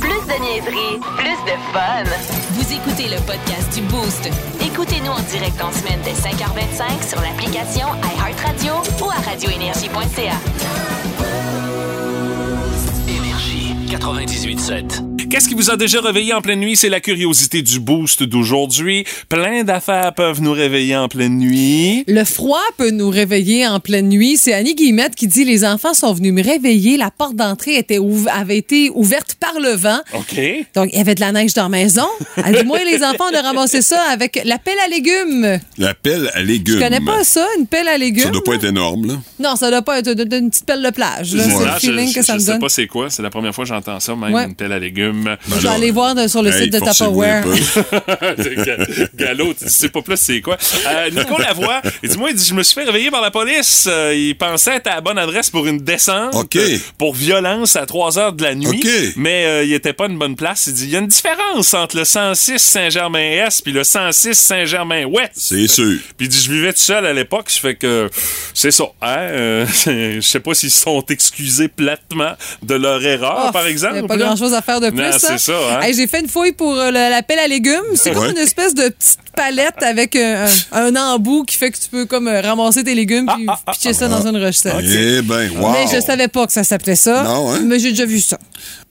[0.00, 2.04] Plus de niaiserie, plus de fun.
[2.52, 4.28] Vous écoutez le podcast du Boost.
[4.60, 7.86] Écoutez-nous en direct en semaine dès 5h25 sur l'application
[8.18, 10.36] iHeartRadio ou à radioénergie.ca.
[14.00, 15.28] Énergie 98.7.
[15.28, 16.76] Qu'est-ce qui vous a déjà réveillé en pleine nuit?
[16.76, 19.04] C'est la curiosité du boost d'aujourd'hui.
[19.28, 22.04] Plein d'affaires peuvent nous réveiller en pleine nuit.
[22.06, 24.36] Le froid peut nous réveiller en pleine nuit.
[24.36, 26.96] C'est Annie Guillemette qui dit les enfants sont venus me réveiller.
[26.96, 29.98] La porte d'entrée était ouv- avait été ouverte par le vent.
[30.14, 30.38] OK.
[30.74, 32.06] Donc, il y avait de la neige dans la maison.
[32.44, 35.58] Elle dit, moi et les enfants, on a ramassé ça avec la pelle à légumes.
[35.78, 36.76] La pelle à légumes.
[36.76, 38.24] Je connais pas ça, une pelle à légumes.
[38.24, 39.14] Ça doit pas être énorme, là.
[39.40, 41.30] Non, ça doit pas être une petite pelle de plage.
[41.30, 42.60] C'est le feeling je, que ça je me sais donne.
[42.60, 43.10] pas c'est quoi.
[43.10, 44.44] C'est la première fois que j'entends ça, même Ouais.
[44.44, 45.36] une pelle à légumes.
[45.48, 47.44] Je vais aller voir de- sur le site de Tupperware.
[47.44, 48.76] Ga-
[49.14, 50.56] Gallo, tu sais pas plus c'est quoi.
[50.86, 53.30] Euh, Nico Lavoie, il dit, moi, il dit, je me suis fait réveiller par la
[53.30, 53.86] police.
[53.90, 56.34] Euh, il pensait être à la bonne adresse pour une descente.
[56.34, 56.56] OK.
[56.56, 58.66] euh, Pour violence à 3 heures de la nuit.
[58.82, 58.88] OK.
[59.16, 60.66] Mais euh, il était pas une bonne place.
[60.66, 65.32] Il dit, il y a une différence entre le 106 Saint-Germain-Est puis le 106 Saint-Germain-Ouest.
[65.34, 65.98] C'est sûr.
[66.16, 68.08] Puis il dit, je vivais tout seul à l'époque, ça fait que
[68.54, 68.84] c'est ça.
[69.02, 69.16] Hein?
[69.18, 72.32] euh, je sais pas s'ils se sont excusés platement
[72.62, 73.75] de leur erreur, Oh, par exemple.
[73.76, 74.24] Il n'y a pas là.
[74.26, 74.98] grand chose à faire de plus.
[74.98, 75.18] Non, hein.
[75.18, 75.52] c'est ça.
[75.52, 75.80] Hein?
[75.82, 77.80] Hey, J'ai fait une fouille pour euh, le- la pelle à légumes.
[77.94, 78.30] C'est comme Ouais.
[78.30, 82.06] une espèce de petite palette avec euh, un, un embout qui fait que tu peux
[82.06, 84.74] comme euh, ramasser tes légumes puis pitcher ça dans une recette.
[84.82, 85.70] Eh ben, wow.
[85.72, 87.22] Mais je savais pas que ça s'appelait ça.
[87.22, 87.60] Non, hein?
[87.64, 88.38] Mais j'ai déjà vu ça.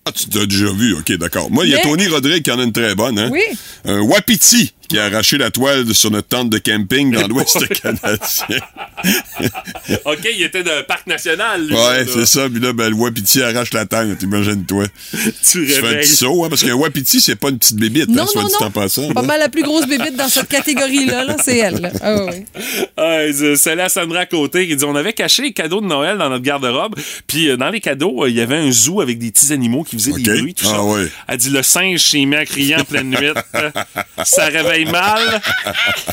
[0.08, 1.50] Ah, tu t'as déjà vu, OK, d'accord.
[1.50, 3.30] Moi, il y a Mais- Tony Rodrigue qui en a une très bonne, hein?
[3.32, 3.42] Oui.
[3.86, 8.60] Un Wapiti qui a arraché la toile sur notre tente de camping dans l'Ouest canadien.
[10.06, 11.66] OK, il était de parc national.
[11.68, 12.12] lui, Ouais, là.
[12.12, 12.48] c'est ça.
[12.50, 14.86] Puis là, ben, le Wapiti arrache la tente, imagine-toi.
[15.12, 16.02] Tu Tu fais un réveilles.
[16.06, 18.48] petit saut, hein, parce qu'un Wapiti, c'est pas une petite bébite, Non, hein, soit non,
[18.48, 18.68] dit non.
[18.68, 19.12] en passant.
[19.12, 21.82] Pas mal la plus grosse bébite dans cette catégorie-là, là, c'est elle.
[21.82, 21.92] là.
[22.02, 22.46] Ah oui.
[22.98, 26.18] Ah, c'est c'est la Sandra Côté qui dit on avait caché les cadeaux de Noël
[26.18, 26.96] dans notre garde-robe,
[27.28, 29.84] puis euh, dans les cadeaux, euh, il y avait un zoo avec des petits animaux
[29.84, 30.38] qui faisaient des OK.
[30.40, 30.84] bruits, tout Ah ça.
[30.84, 31.08] ouais.
[31.28, 33.32] Elle dit le singe s'est mis à crier en pleine nuit.
[34.24, 35.42] ça réveille mal.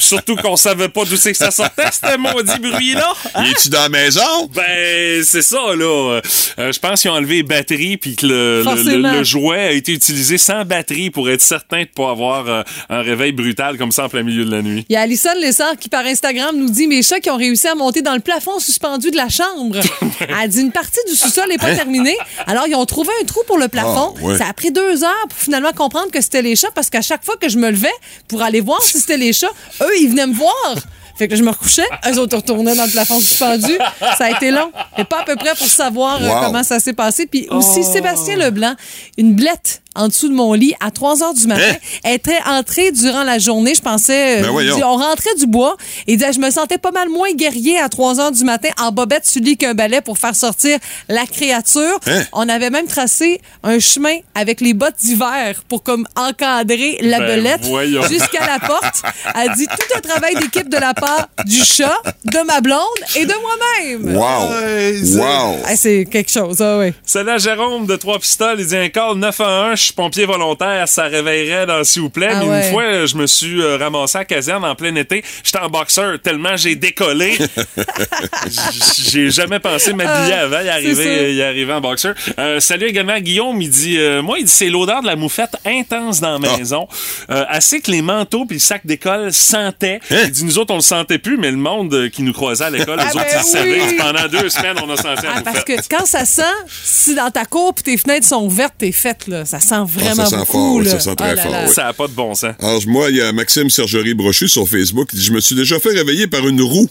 [0.00, 3.12] Surtout qu'on savait pas d'où c'est que ça sortait, ce maudit bruit-là.
[3.44, 4.46] Y es-tu dans la maison?
[4.54, 6.20] Ben, c'est ça, là.
[6.58, 9.12] Euh, je pense qu'ils ont enlevé les batteries puis que le, le- le, Forcément.
[9.12, 13.02] le jouet a été utilisé sans batterie pour être certain de pas avoir euh, un
[13.02, 14.84] réveil brutal comme ça en plein milieu de la nuit.
[14.88, 17.68] Il y a Alison Lessard qui, par Instagram, nous dit Mes chats qui ont réussi
[17.68, 19.78] à monter dans le plafond suspendu de la chambre.
[20.42, 22.16] Elle dit Une partie du sous-sol n'est pas terminée.
[22.46, 24.14] Alors, ils ont trouvé un trou pour le plafond.
[24.18, 24.38] Ah, ouais.
[24.38, 27.24] Ça a pris deux heures pour finalement comprendre que c'était les chats parce qu'à chaque
[27.24, 27.92] fois que je me levais
[28.28, 29.50] pour aller voir si c'était les chats,
[29.82, 30.74] eux, ils venaient me voir.
[31.14, 33.76] Fait que je me recouchais, eux autres retournaient dans le plafond suspendu.
[34.16, 34.72] Ça a été long.
[34.96, 36.40] Et pas à peu près pour savoir euh, Wow.
[36.46, 37.26] comment ça s'est passé.
[37.26, 37.92] Puis aussi, Oh.
[37.92, 38.74] Sébastien Leblanc,
[39.18, 41.62] une blette en dessous de mon lit à 3 heures du matin,
[42.04, 42.10] Hein?
[42.10, 43.74] était entrée durant la journée.
[43.74, 44.38] Je pensais.
[44.40, 44.78] euh, Ben voyons.
[44.84, 45.76] on rentrait du bois
[46.06, 48.68] et il disait, je me sentais pas mal moins guerrier à 3 heures du matin
[48.80, 50.78] en bobette sur le lit qu'un balai pour faire sortir
[51.08, 51.98] la créature.
[52.06, 52.22] Hein?
[52.32, 57.26] On avait même tracé un chemin avec les bottes d'hiver pour comme encadrer la Ben,
[57.26, 57.64] belette
[58.10, 59.02] jusqu'à la porte.
[59.34, 62.78] Elle dit tout un travail d'équipe de la part du chat, de ma blonde
[63.16, 64.16] et de moi-même.
[64.16, 64.50] Wow!
[64.50, 65.56] Ouais, c'est- Wow!
[65.66, 66.92] Ah, c'est quelque chose, ah oui.
[67.04, 68.56] C'est là Jérôme de Trois Pistoles.
[68.60, 72.28] Il dit un call 911, je suis pompier volontaire, ça réveillerait dans s'il vous plaît.
[72.32, 72.66] Ah Mais ouais.
[72.66, 75.24] une fois, je me suis euh, ramassé à la caserne en plein été.
[75.42, 77.36] J'étais en boxeur tellement j'ai décollé.
[78.98, 80.58] J'ai jamais pensé m'habiller Ah, avant.
[80.60, 81.28] Il est c'est arrivé, ça.
[81.28, 82.14] il est arrivé en boxeur.
[82.38, 83.60] Euh, salut également à Guillaume.
[83.60, 86.56] Il dit, euh, moi, il dit c'est l'odeur de la moufette intense dans la Ah.
[86.58, 86.86] maison.
[87.30, 90.00] Euh, assez que les manteaux puis le sac d'école sentaient.
[90.10, 90.16] Hein?
[90.24, 92.64] Il dit nous autres on le sentait plus, mais le monde euh, qui nous croisait
[92.64, 93.82] à l'école, Ah les autres ben ils le savaient.
[93.90, 93.96] oui.
[93.98, 95.88] Pendant deux semaines, on a senti la Ah, parce moufette.
[95.88, 99.26] que quand ça sent, si dans ta cour puis tes fenêtres sont ouvertes, t'es faite,
[99.28, 99.44] là.
[99.44, 100.52] Ça sent vraiment Ah, sent beaucoup.
[100.52, 100.90] fort, oui, là.
[100.92, 101.64] ça sent très Oh là fort, là.
[101.66, 101.72] oui.
[101.74, 102.54] Ça n'a pas de bon sens.
[102.60, 105.54] Alors, moi, il y a Maxime Sergerie Brochu sur Facebook qui dit Je me suis
[105.56, 106.88] déjà fait réveiller par une roue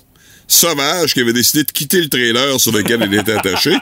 [0.52, 3.76] sauvage qui avait décidé de quitter le trailer sur lequel elle était attachée.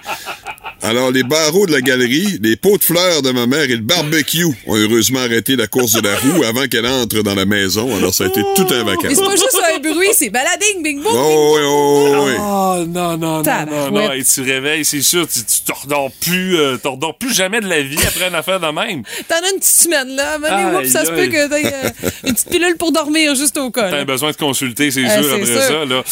[0.82, 3.82] Alors, les barreaux de la galerie, les pots de fleurs de ma mère et le
[3.82, 7.94] barbecue ont heureusement arrêté la course de la roue avant qu'elle entre dans la maison.
[7.98, 9.14] Alors, ça a été tout un Mais vacances.
[9.16, 11.12] c'est pas juste un bruit, c'est balading, bing boom.
[11.14, 12.32] Oh oui, oh oui.
[12.40, 14.12] Oh non, non, non, non, non.
[14.14, 17.82] Et tu réveilles, c'est sûr, tu, tu redors plus, euh, redors plus jamais de la
[17.82, 19.04] vie après une affaire de même.
[19.28, 20.38] T'en as une petite semaine, là.
[20.38, 21.90] Venez, ça se peut que t'aies euh,
[22.26, 23.90] une petite pilule pour dormir juste au cas.
[23.92, 25.62] T'as besoin de consulter, c'est Euh, sûr, c'est après sûr.
[25.62, 26.04] ça, là.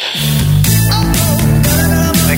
[0.00, 0.57] Yeah.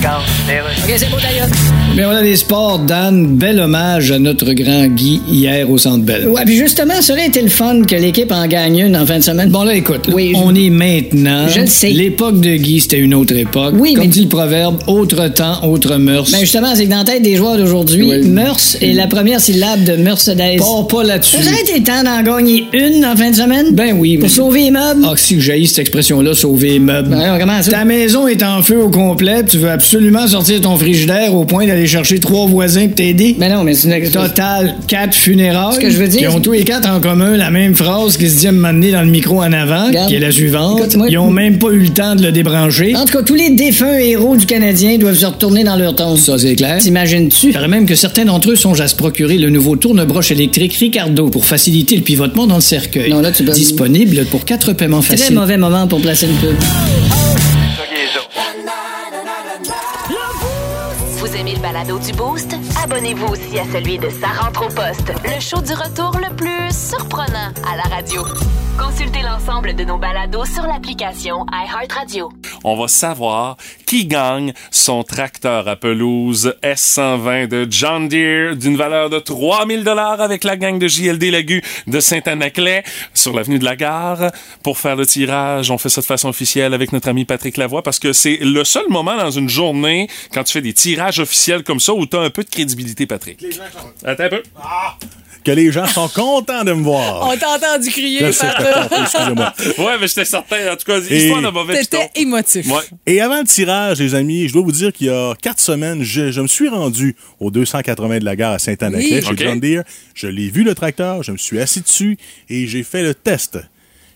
[0.01, 0.83] Regarde, les rues.
[0.83, 1.47] OK, c'est beau d'ailleurs.
[1.95, 3.35] Mais voilà les sports, Dan.
[3.37, 6.27] Bel hommage à notre grand Guy hier au Centre Bell.
[6.27, 9.19] Ouais, puis justement, ça aurait été le fun que l'équipe en gagne une en fin
[9.19, 9.49] de semaine.
[9.51, 11.47] Bon là, écoute, là, Oui, je- on est maintenant.
[11.49, 11.89] Je le sais.
[11.89, 13.75] L'époque de Guy, c'était une autre époque.
[13.77, 16.31] Oui, Comme mais- dit le proverbe, autre temps, autre mœurs.
[16.31, 18.27] Ben justement, c'est que dans la tête des joueurs d'aujourd'hui, Oui.
[18.27, 20.57] mœurs est la première syllabe de Mercedes.
[20.57, 21.37] Pars pas là-dessus.
[21.43, 23.67] Ça aurait été le temps d'en gagner une en fin de semaine?
[23.73, 24.21] Ben oui, mais...
[24.21, 25.05] Pour sauver les meubles?
[25.07, 27.09] Ah, si que j'haïs cette expression-là, sauver les meubles.
[27.09, 27.69] Ben, comment ça?
[27.69, 31.43] Ta maison est en feu au complet, tu veux absolument absolument sortir ton frigidaire au
[31.43, 33.35] point d'aller chercher trois voisins pour t'aider?
[33.37, 35.75] Mais non, mais c'est une Total, quatre funérailles.
[35.75, 38.15] Ce que je veux dire, Qui ont tous les quatre en commun la même phrase
[38.15, 40.07] qui se dit à un moment donné dans le micro en avant, Regarde.
[40.07, 40.79] qui est la suivante.
[40.79, 42.95] Écoute, moi- Ils ont même pas eu le temps de le débrancher.
[42.95, 46.17] En tout cas, tous les défunts héros du Canadien doivent se retourner dans leur tombe.
[46.17, 46.77] Ça, c'est clair.
[46.77, 47.47] T'imagines-tu?
[47.47, 50.73] Il paraît même que certains d'entre eux songent à se procurer le nouveau tourne-broche électrique
[50.75, 53.09] Ricardo pour faciliter le pivotement dans le cercueil.
[53.11, 55.35] Non, là, tu peux- Disponible pour quatre paiements Très faciles.
[55.35, 56.55] mauvais moment pour placer une pub.
[61.71, 62.53] Balado du Boost?
[62.83, 66.69] Abonnez-vous aussi à celui de Sa rentre au poste, le show du retour le plus
[66.71, 68.23] surprenant à la radio.
[68.77, 72.29] Consultez l'ensemble de nos balados sur l'application iHeartRadio.
[72.63, 79.09] On va savoir qui gagne son tracteur à pelouse S120 de John Deere d'une valeur
[79.09, 83.75] de 3000 dollars avec la gang de JLD Lagu de Saint-Anaclet sur l'avenue de la
[83.75, 84.31] Gare.
[84.63, 87.83] Pour faire le tirage, on fait ça de façon officielle avec notre ami Patrick Lavoie
[87.83, 91.60] parce que c'est le seul moment dans une journée quand tu fais des tirages officiels
[91.61, 93.43] comme ça où tu as un peu de crédibilité, Patrick.
[94.03, 94.43] Attends un peu.
[95.43, 97.27] Que les gens sont contents de me voir.
[97.27, 99.53] On t'a entendu crier, Je excusez-moi.
[99.79, 100.71] Ouais, mais j'étais certain.
[100.71, 101.79] En tout cas, Et- histoire de mauvais.
[101.79, 102.67] T'étais émotif.
[102.67, 102.83] Ouais.
[103.07, 106.03] Et avant le tirage, les amis, je dois vous dire qu'il y a quatre semaines,
[106.03, 109.35] je, je me suis rendu au 280 de la gare à Saint-Anaclet Oui.
[109.35, 109.43] chez.
[109.43, 109.83] John Deere.
[110.13, 112.17] Je l'ai vu le tracteur, je me suis assis dessus
[112.49, 113.57] et j'ai fait le test.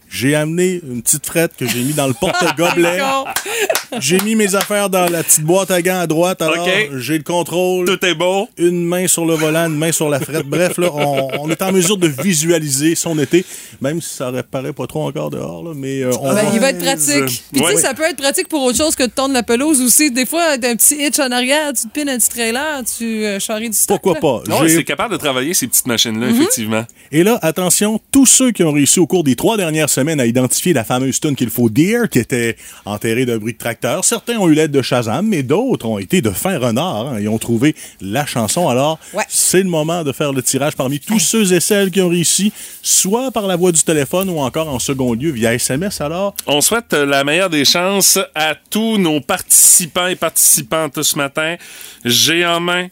[0.09, 2.99] J'ai amené une petite frette que j'ai mis dans le porte-gobelet.
[3.99, 6.41] J'ai mis mes affaires dans la petite boîte à gants à droite.
[6.41, 7.85] Alors, j'ai le contrôle.
[7.85, 8.49] Tout est beau.
[8.57, 10.45] Une main sur le volant, une main sur la frette.
[10.47, 13.45] Bref, là, on, on est en mesure de visualiser son été,
[13.79, 15.63] même si ça paraît pas trop encore dehors.
[15.63, 17.43] Là, mais euh, on Ben, va- il va être pratique.
[17.53, 17.71] Puis Ouais.
[17.71, 20.11] tu sais, ça peut être pratique pour autre chose que de tondre la pelouse aussi.
[20.11, 23.23] Des fois, t'as un petit hitch en arrière, tu te pines un petit trailer, tu
[23.25, 24.01] euh, charries du stock.
[24.01, 24.19] Pourquoi là.
[24.19, 24.41] pas?
[24.61, 26.35] Non, c'est capable de travailler ces petites machines-là, Mhm.
[26.35, 26.85] effectivement.
[27.13, 30.25] Et là, attention, tous ceux qui ont réussi au cours des trois dernières semaines à
[30.25, 34.37] identifier la fameuse tune qu'il faut dire, qui était enterrée d'un bruit de tracteur, certains
[34.37, 37.37] ont eu l'aide de Shazam, mais d'autres ont été de fin renard hein, et ont
[37.39, 38.69] trouvé la chanson.
[38.69, 39.23] Alors, Ouais.
[39.29, 42.51] c'est le moment de faire le tirage parmi tous ceux et celles qui ont réussi,
[42.81, 46.01] soit par la voix du téléphone ou encore en second lieu via SMS.
[46.01, 51.55] Alors, On souhaite la meilleure des chances à tous nos participants et participantes ce matin.
[52.03, 52.87] J'ai en main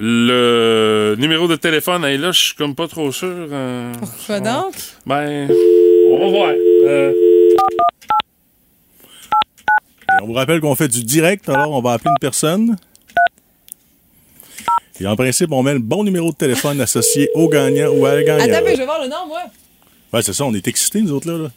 [0.00, 2.04] le numéro de téléphone.
[2.04, 3.28] Et là, je suis comme pas trop sûr.
[3.32, 4.74] euh, Pourquoi donc?
[5.06, 5.48] ben,
[6.10, 6.52] on va voir.
[6.84, 7.12] Euh,
[10.10, 12.76] Et on vous rappelle qu'on fait du direct, alors on va appeler une personne.
[15.00, 18.14] Et en principe, on met le bon numéro de téléphone associé au gagnant ou à
[18.16, 18.48] la gagnante.
[18.50, 19.42] Attends, mais je vais voir le nom, moi.
[20.12, 21.38] Ouais, c'est ça, on est excités, nous autres, là.
[21.38, 21.50] là.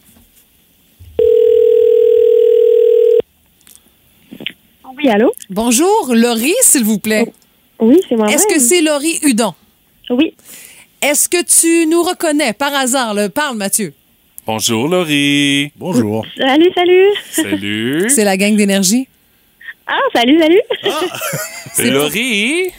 [4.97, 5.33] Oui, allô?
[5.49, 7.33] Bonjour, Laurie, s'il vous plaît.
[7.79, 8.27] Oui, c'est moi.
[8.31, 9.55] Est-ce que c'est Laurie Hudon?
[10.11, 10.35] Oui.
[11.01, 13.15] Est-ce que tu nous reconnais par hasard?
[13.15, 13.29] Le...
[13.29, 13.93] Parle, Mathieu.
[14.45, 15.71] Bonjour, Laurie.
[15.75, 16.25] Bonjour.
[16.37, 17.09] Salut, salut.
[17.31, 18.09] Salut.
[18.09, 19.07] C'est la gang d'énergie.
[19.87, 20.61] Ah, salut, salut.
[21.91, 22.71] Laurie,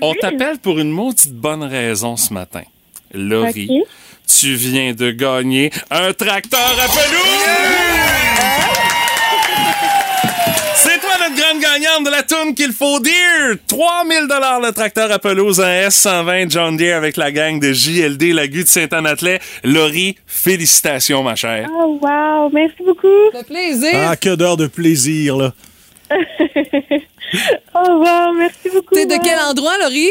[0.00, 2.62] on t'appelle pour une maudite bonne raison ce matin.
[3.12, 3.82] Laurie,
[4.26, 8.09] tu viens de gagner un tracteur à pelouse!
[12.54, 13.56] Qu'il faut dire!
[13.66, 18.32] 3000 dollars le tracteur à pelouse, un S120 John Deere avec la gang de JLD
[18.34, 19.40] Lagu de Saint-Anne-Atlet.
[19.64, 21.68] Laurie, félicitations ma chère.
[21.72, 22.50] Oh, wow.
[22.52, 23.06] Merci beaucoup.
[23.06, 24.08] Le plaisir.
[24.08, 25.52] Ah, que d'heures de plaisir, là.
[27.74, 28.32] Oh, wow.
[28.36, 28.92] Merci beaucoup.
[28.94, 30.10] T'es de quel endroit, Laurie?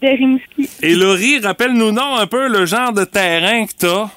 [0.00, 0.70] De Rimouski.
[0.82, 4.08] Et Laurie, rappelle-nous non un peu le genre de terrain que t'as.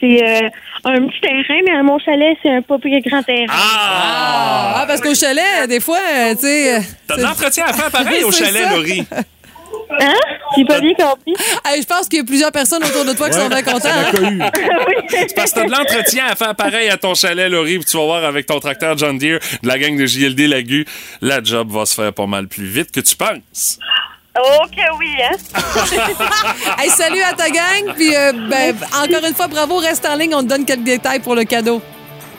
[0.00, 0.48] C'est euh,
[0.84, 3.46] un petit terrain, mais à mon chalet, c'est un pas plus grand terrain.
[3.50, 6.76] Ah, parce qu'au chalet, des fois, euh, tu sais.
[6.76, 8.74] euh, T'as de l'entretien à faire pareil au chalet, ça.
[8.76, 9.06] Laurie.
[10.00, 10.14] Hein?
[10.56, 11.34] J'ai pas bien compris.
[11.64, 13.88] Hey, je pense qu'il y a plusieurs personnes autour de toi qui sont bien contents.
[13.88, 14.10] hein?
[15.08, 17.96] C'est parce que t'as de l'entretien à faire pareil à ton chalet, Laurie, puis tu
[17.96, 20.84] vas voir avec ton tracteur John Deere de la gang de JLD Lagu,
[21.22, 23.78] la job va se faire pas mal plus vite que tu penses.
[24.36, 25.36] Ok, oui, hein?
[26.78, 27.94] Hey, salut à ta gang.
[27.94, 29.78] Puis, euh, ben, encore une fois, bravo.
[29.78, 30.34] Reste en ligne.
[30.34, 31.80] On te donne quelques détails pour le cadeau.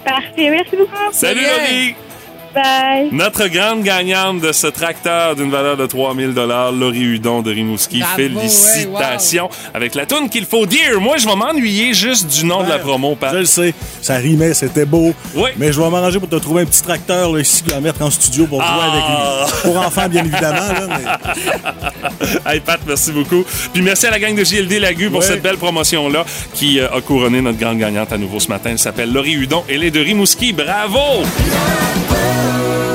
[0.06, 1.12] Parfait, merci beaucoup.
[1.12, 1.94] Salut, Yeah.
[2.54, 3.10] Bye.
[3.12, 8.00] Notre grande gagnante de ce tracteur d'une valeur de 3000 Laurie Hudon de Rimouski.
[8.00, 9.50] Bravo, Félicitations.
[9.74, 11.00] Avec la toune qu'il faut dire.
[11.00, 13.34] Moi, je vais m'ennuyer juste du nom de la promo, Pat.
[13.34, 15.14] Je le sais, ça rimait, c'était beau.
[15.36, 15.50] Oui.
[15.58, 18.10] Mais je vais m'arranger pour te trouver un petit tracteur là, ici à mettre en
[18.10, 18.92] studio pour jouer Ah.
[18.92, 19.62] avec lui.
[19.72, 20.58] Pour enfants, bien évidemment.
[20.58, 22.26] Là, mais...
[22.54, 23.44] Hey Pat, merci beaucoup.
[23.74, 25.26] Puis merci à la gang de JLD Lagu pour Ouais.
[25.26, 28.70] cette belle promotion-là qui euh, a couronné notre grande gagnante à nouveau ce matin.
[28.72, 29.64] Elle s'appelle Laurie Hudon.
[29.70, 30.54] Elle est de Rimouski.
[30.54, 31.24] Bravo!
[32.42, 32.89] Thank you.